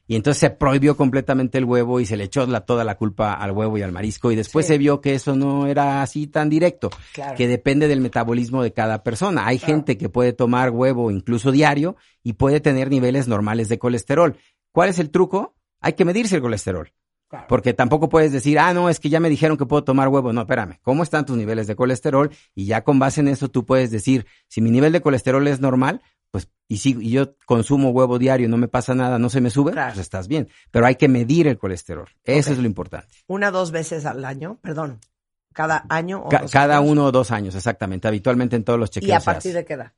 Y 0.09 0.17
entonces 0.17 0.41
se 0.41 0.51
prohibió 0.51 0.97
completamente 0.97 1.59
el 1.59 1.65
huevo 1.65 2.01
y 2.01 2.07
se 2.07 2.17
le 2.17 2.25
echó 2.25 2.45
la- 2.45 2.62
toda 2.62 2.83
la 2.83 2.97
culpa 2.97 3.35
al 3.35 3.53
huevo 3.53 3.79
y 3.79 3.83
al 3.83 3.93
marisco. 3.93 4.33
Y 4.33 4.37
después 4.37 4.67
Sí. 4.67 4.73
se 4.73 4.79
vio 4.79 5.01
que 5.01 5.15
eso 5.15 5.37
no 5.37 5.69
era 5.69 6.03
así 6.03 6.27
tan 6.27 6.49
directo, 6.51 6.91
Claro. 7.15 7.37
que 7.37 7.47
depende 7.47 7.87
del 7.87 8.01
metabolismo 8.01 8.65
de 8.65 8.73
cada 8.73 9.05
persona. 9.05 9.47
Hay 9.47 9.59
Claro. 9.59 9.75
gente 9.75 9.97
que 9.97 10.09
puede 10.09 10.33
tomar 10.33 10.71
huevo 10.71 11.12
incluso 11.12 11.53
diario 11.53 11.95
y 12.25 12.33
puede 12.33 12.59
tener 12.59 12.91
niveles 12.91 13.29
normales 13.29 13.69
de 13.69 13.79
colesterol. 13.79 14.37
¿Cuál 14.73 14.89
es 14.89 14.99
el 14.99 15.11
truco? 15.11 15.55
Hay 15.81 15.93
que 15.93 16.05
medirse 16.05 16.35
el 16.35 16.43
colesterol. 16.43 16.91
Claro. 17.29 17.47
Porque 17.49 17.73
tampoco 17.75 18.09
puedes 18.09 18.31
decir, 18.33 18.57
ah, 18.59 18.73
no, 18.73 18.89
es 18.89 19.01
que 19.01 19.09
ya 19.09 19.19
me 19.21 19.29
dijeron 19.29 19.57
que 19.57 19.67
puedo 19.67 19.83
tomar 19.85 20.09
huevo. 20.09 20.33
No, 20.33 20.43
espérame, 20.43 20.79
¿cómo 20.83 21.03
están 21.03 21.27
tus 21.27 21.37
niveles 21.37 21.67
de 21.67 21.75
colesterol? 21.75 22.31
Y 22.55 22.67
ya 22.67 22.83
con 22.83 22.99
base 23.01 23.21
en 23.21 23.29
eso 23.29 23.49
tú 23.49 23.65
puedes 23.67 23.91
decir, 23.91 24.27
si 24.49 24.61
mi 24.61 24.71
nivel 24.71 24.93
de 24.93 25.01
colesterol 25.01 25.47
es 25.49 25.61
normal, 25.61 26.03
pues, 26.37 26.49
y 26.68 26.79
si 26.79 26.90
y 27.01 27.11
yo 27.11 27.37
consumo 27.46 27.90
huevo 27.90 28.18
diario, 28.18 28.49
no 28.49 28.57
me 28.57 28.68
pasa 28.68 28.94
nada, 28.94 29.18
no 29.18 29.31
se 29.31 29.40
me 29.40 29.51
sube, 29.51 29.72
Claro. 29.72 29.92
pues 29.94 30.01
estás 30.03 30.29
bien. 30.29 30.49
Pero 30.70 30.87
hay 30.87 30.96
que 30.96 31.09
medir 31.09 31.46
el 31.46 31.59
colesterol. 31.59 32.09
Eso 32.25 32.53
es 32.53 32.59
lo 32.59 32.66
importante. 32.66 33.09
Una 33.27 33.51
dos 33.51 33.70
veces 33.70 34.05
al 34.07 34.25
año, 34.25 34.59
perdón. 34.62 35.01
Cada 35.53 35.87
año 35.88 36.22
o 36.25 36.29
Ca- 36.29 36.40
dos 36.42 36.51
cada 36.53 36.79
años? 36.79 36.90
uno 36.90 37.05
o 37.07 37.12
dos 37.12 37.31
años, 37.31 37.55
exactamente. 37.55 38.07
Habitualmente 38.09 38.57
en 38.57 38.64
todos 38.64 38.79
los 38.79 38.90
chequeos. 38.90 39.09
¿Y 39.11 39.12
a 39.12 39.20
partir 39.20 39.55
de 39.55 39.64
qué 39.64 39.72
edad? 39.75 39.92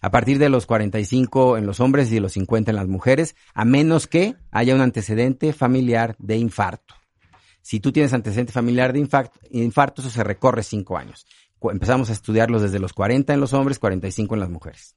A 0.00 0.10
partir 0.10 0.38
de 0.38 0.48
los 0.48 0.66
45 0.66 1.56
en 1.58 1.66
los 1.66 1.80
hombres 1.80 2.10
y 2.10 2.14
de 2.14 2.20
los 2.20 2.32
50 2.32 2.70
en 2.70 2.76
las 2.76 2.86
mujeres, 2.86 3.34
a 3.54 3.64
menos 3.64 4.06
que 4.06 4.36
haya 4.50 4.74
un 4.74 4.80
antecedente 4.80 5.52
familiar 5.52 6.16
de 6.18 6.36
infarto. 6.36 6.94
Si 7.62 7.80
tú 7.80 7.92
tienes 7.92 8.12
antecedente 8.12 8.52
familiar 8.52 8.92
de 8.92 9.00
infarto, 9.00 9.38
infarto 9.50 10.00
eso 10.02 10.10
se 10.10 10.22
recorre 10.22 10.62
cinco 10.62 10.96
años. 10.96 11.26
Empezamos 11.62 12.10
a 12.10 12.12
estudiarlos 12.12 12.62
desde 12.62 12.78
los 12.78 12.92
40 12.92 13.34
en 13.34 13.40
los 13.40 13.52
hombres, 13.52 13.78
45 13.80 14.34
en 14.34 14.40
las 14.40 14.50
mujeres. 14.50 14.94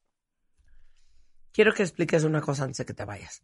Quiero 1.51 1.73
que 1.73 1.83
expliques 1.83 2.23
una 2.23 2.41
cosa 2.41 2.63
antes 2.63 2.77
de 2.77 2.85
que 2.85 2.93
te 2.93 3.05
vayas. 3.05 3.43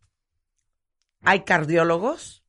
Hay 1.21 1.43
cardiólogos 1.43 2.43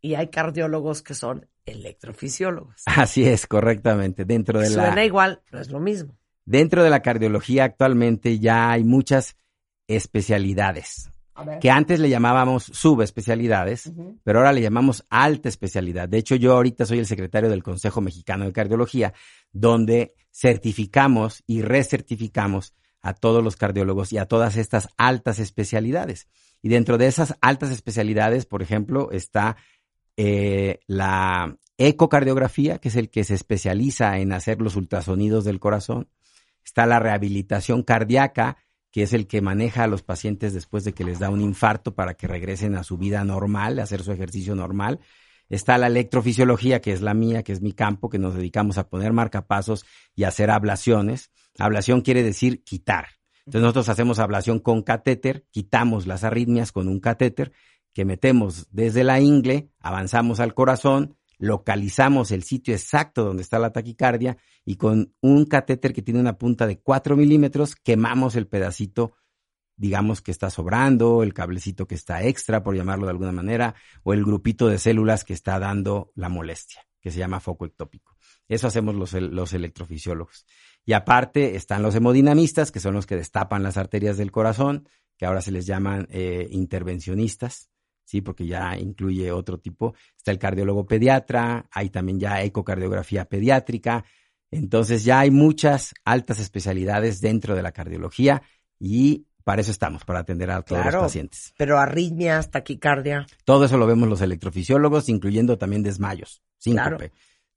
y 0.00 0.14
hay 0.14 0.28
cardiólogos 0.28 1.02
que 1.02 1.14
son 1.14 1.48
electrofisiólogos. 1.64 2.82
Así 2.86 3.24
es, 3.24 3.46
correctamente. 3.46 4.24
Dentro 4.24 4.60
de 4.60 4.70
la, 4.70 4.86
Suena 4.86 5.04
igual, 5.04 5.42
pero 5.50 5.62
es 5.62 5.70
lo 5.70 5.78
mismo. 5.80 6.18
dentro 6.44 6.82
de 6.82 6.90
la 6.90 7.02
cardiología 7.02 7.64
actualmente 7.64 8.38
ya 8.38 8.70
hay 8.70 8.84
muchas 8.84 9.36
especialidades 9.86 11.12
que 11.60 11.70
antes 11.70 11.98
le 11.98 12.10
llamábamos 12.10 12.64
subespecialidades, 12.64 13.90
pero 14.22 14.38
ahora 14.38 14.52
le 14.52 14.60
llamamos 14.60 15.04
alta 15.08 15.48
especialidad. 15.48 16.08
De 16.08 16.18
hecho, 16.18 16.36
yo 16.36 16.52
ahorita 16.52 16.84
soy 16.84 16.98
el 16.98 17.06
secretario 17.06 17.48
del 17.48 17.62
Consejo 17.62 18.00
Mexicano 18.00 18.44
de 18.44 18.52
Cardiología, 18.52 19.14
donde 19.50 20.14
certificamos 20.30 21.42
y 21.46 21.62
recertificamos 21.62 22.74
a 23.02 23.14
todos 23.14 23.42
los 23.42 23.56
cardiólogos 23.56 24.12
y 24.12 24.18
a 24.18 24.26
todas 24.26 24.56
estas 24.56 24.88
altas 24.96 25.38
especialidades. 25.38 26.28
Y 26.62 26.68
dentro 26.68 26.96
de 26.96 27.08
esas 27.08 27.36
altas 27.40 27.70
especialidades, 27.70 28.46
por 28.46 28.62
ejemplo, 28.62 29.10
está 29.10 29.56
eh, 30.16 30.80
la 30.86 31.56
ecocardiografía, 31.76 32.78
que 32.78 32.88
es 32.88 32.96
el 32.96 33.10
que 33.10 33.24
se 33.24 33.34
especializa 33.34 34.18
en 34.18 34.32
hacer 34.32 34.60
los 34.60 34.76
ultrasonidos 34.76 35.44
del 35.44 35.58
corazón. 35.58 36.08
Está 36.64 36.86
la 36.86 37.00
rehabilitación 37.00 37.82
cardíaca, 37.82 38.56
que 38.92 39.02
es 39.02 39.12
el 39.12 39.26
que 39.26 39.40
maneja 39.40 39.84
a 39.84 39.88
los 39.88 40.02
pacientes 40.02 40.54
después 40.54 40.84
de 40.84 40.92
que 40.92 41.04
les 41.04 41.18
da 41.18 41.30
un 41.30 41.40
infarto 41.40 41.94
para 41.94 42.14
que 42.14 42.28
regresen 42.28 42.76
a 42.76 42.84
su 42.84 42.98
vida 42.98 43.24
normal, 43.24 43.78
a 43.78 43.82
hacer 43.82 44.02
su 44.04 44.12
ejercicio 44.12 44.54
normal. 44.54 45.00
Está 45.52 45.76
la 45.76 45.88
electrofisiología, 45.88 46.80
que 46.80 46.92
es 46.92 47.02
la 47.02 47.12
mía, 47.12 47.42
que 47.42 47.52
es 47.52 47.60
mi 47.60 47.74
campo, 47.74 48.08
que 48.08 48.18
nos 48.18 48.34
dedicamos 48.34 48.78
a 48.78 48.88
poner 48.88 49.12
marcapasos 49.12 49.84
y 50.14 50.24
hacer 50.24 50.50
ablaciones. 50.50 51.30
Ablación 51.58 52.00
quiere 52.00 52.22
decir 52.22 52.64
quitar. 52.64 53.08
Entonces 53.40 53.60
nosotros 53.60 53.90
hacemos 53.90 54.18
ablación 54.18 54.60
con 54.60 54.80
catéter, 54.80 55.44
quitamos 55.50 56.06
las 56.06 56.24
arritmias 56.24 56.72
con 56.72 56.88
un 56.88 57.00
catéter 57.00 57.52
que 57.92 58.06
metemos 58.06 58.66
desde 58.70 59.04
la 59.04 59.20
ingle, 59.20 59.68
avanzamos 59.78 60.40
al 60.40 60.54
corazón, 60.54 61.18
localizamos 61.36 62.30
el 62.30 62.44
sitio 62.44 62.72
exacto 62.72 63.22
donde 63.22 63.42
está 63.42 63.58
la 63.58 63.74
taquicardia 63.74 64.38
y 64.64 64.76
con 64.76 65.12
un 65.20 65.44
catéter 65.44 65.92
que 65.92 66.00
tiene 66.00 66.20
una 66.20 66.38
punta 66.38 66.66
de 66.66 66.80
4 66.80 67.14
milímetros 67.14 67.76
quemamos 67.76 68.36
el 68.36 68.46
pedacito 68.46 69.12
digamos 69.76 70.20
que 70.20 70.30
está 70.30 70.50
sobrando, 70.50 71.22
el 71.22 71.34
cablecito 71.34 71.86
que 71.86 71.94
está 71.94 72.22
extra, 72.22 72.62
por 72.62 72.76
llamarlo 72.76 73.06
de 73.06 73.12
alguna 73.12 73.32
manera, 73.32 73.74
o 74.02 74.12
el 74.12 74.24
grupito 74.24 74.68
de 74.68 74.78
células 74.78 75.24
que 75.24 75.32
está 75.32 75.58
dando 75.58 76.12
la 76.14 76.28
molestia, 76.28 76.86
que 77.00 77.10
se 77.10 77.18
llama 77.18 77.40
foco 77.40 77.66
ectópico. 77.66 78.16
Eso 78.48 78.66
hacemos 78.66 78.94
los, 78.94 79.12
los 79.14 79.52
electrofisiólogos. 79.52 80.46
Y 80.84 80.92
aparte 80.92 81.56
están 81.56 81.82
los 81.82 81.94
hemodinamistas, 81.94 82.72
que 82.72 82.80
son 82.80 82.94
los 82.94 83.06
que 83.06 83.16
destapan 83.16 83.62
las 83.62 83.76
arterias 83.76 84.16
del 84.16 84.32
corazón, 84.32 84.88
que 85.16 85.26
ahora 85.26 85.40
se 85.40 85.52
les 85.52 85.66
llaman 85.66 86.08
eh, 86.10 86.48
intervencionistas, 86.50 87.70
sí, 88.04 88.20
porque 88.20 88.46
ya 88.46 88.76
incluye 88.76 89.30
otro 89.32 89.58
tipo. 89.58 89.94
Está 90.16 90.32
el 90.32 90.38
cardiólogo 90.38 90.86
pediatra, 90.86 91.68
hay 91.70 91.90
también 91.90 92.18
ya 92.18 92.42
ecocardiografía 92.42 93.24
pediátrica. 93.24 94.04
Entonces 94.50 95.04
ya 95.04 95.20
hay 95.20 95.30
muchas 95.30 95.94
altas 96.04 96.38
especialidades 96.40 97.20
dentro 97.20 97.54
de 97.54 97.62
la 97.62 97.72
cardiología 97.72 98.42
y 98.78 99.26
para 99.42 99.60
eso 99.60 99.70
estamos, 99.70 100.04
para 100.04 100.20
atender 100.20 100.50
a 100.50 100.62
todos 100.62 100.84
los 100.84 100.94
pacientes. 100.94 101.54
Pero 101.56 101.78
arritmias, 101.78 102.50
taquicardia. 102.50 103.26
Todo 103.44 103.64
eso 103.64 103.76
lo 103.76 103.86
vemos 103.86 104.08
los 104.08 104.20
electrofisiólogos, 104.20 105.08
incluyendo 105.08 105.58
también 105.58 105.82
desmayos, 105.82 106.42
síncope. 106.58 107.12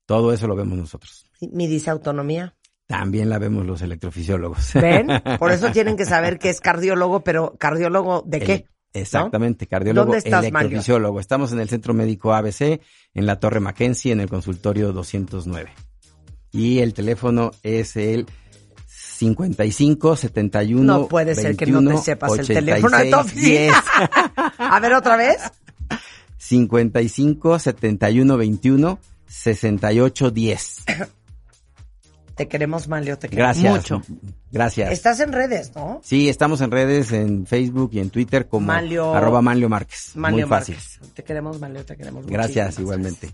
Todo 0.06 0.34
eso 0.34 0.48
lo 0.48 0.56
vemos 0.56 0.78
nosotros. 0.78 1.30
¿Mi 1.41 1.67
disautonomía? 1.67 2.56
También 2.88 3.30
la 3.30 3.39
vemos 3.39 3.65
los 3.65 3.82
electrofisiólogos. 3.82 4.74
¿Ven? 4.76 5.08
Por 5.39 5.52
eso 5.52 5.71
tienen 5.74 5.98
que 5.98 6.06
saber 6.06 6.38
que 6.38 6.50
es 6.50 6.62
cardiólogo, 6.62 7.24
pero 7.24 7.56
cardiólogo 7.58 8.24
de 8.26 8.39
qué? 8.39 8.67
exactamente, 8.93 9.67
cardiólogo 9.67 10.06
¿Dónde 10.06 10.19
estás, 10.19 10.45
electrofisiólogo. 10.45 11.19
Estamos 11.19 11.52
en 11.52 11.60
el 11.60 11.67
Centro 11.67 11.93
Médico 11.93 12.34
ABC, 12.34 12.80
en 13.13 13.26
la 13.26 13.39
Torre 13.39 13.60
Mackenzie, 13.60 14.12
en 14.12 14.21
el 14.21 14.30
consultorio 14.30 14.93
209. 14.93 15.71
Y 16.52 16.80
el 16.80 16.93
teléfono 16.93 17.52
es 17.63 17.98
el 17.98 18.26
55 19.15 20.15
71 20.17 20.84
No 20.84 21.08
puede 21.08 21.36
ser 21.36 21.56
que 21.56 21.65
no 21.67 21.82
te 21.89 21.97
sepas 21.97 22.38
el 22.38 22.47
teléfono 22.47 22.97
de 22.97 23.10
tu 23.10 23.17
oficina. 23.17 23.84
A 24.58 24.80
ver 24.80 24.93
otra 24.93 25.15
vez. 25.15 25.38
55 26.38 27.60
71 27.60 28.38
21 28.38 28.99
68 29.25 30.32
10. 30.32 30.84
Te 32.36 32.49
queremos, 32.49 32.89
Manlio, 32.89 33.17
te 33.17 33.30
queremos 33.30 33.58
Gracias. 33.58 33.73
mucho. 33.73 34.01
Gracias. 34.51 34.91
Estás 34.91 35.21
en 35.21 35.32
redes, 35.32 35.71
¿no? 35.73 36.01
Sí, 36.04 36.28
estamos 36.28 36.60
en 36.60 36.71
redes, 36.71 37.13
en 37.13 37.47
Facebook 37.47 37.91
y 37.93 37.99
en 37.99 38.10
Twitter 38.10 38.49
como 38.49 38.69
arroba 38.73 39.41
Manlio 39.41 39.69
Márquez. 39.69 40.12
Muy 40.15 40.43
fácil. 40.43 40.75
Te 41.13 41.23
queremos, 41.23 41.62
Manlio, 41.62 41.86
te 41.86 41.95
queremos. 41.95 42.25
Gracias, 42.25 42.80
igualmente. 42.80 43.34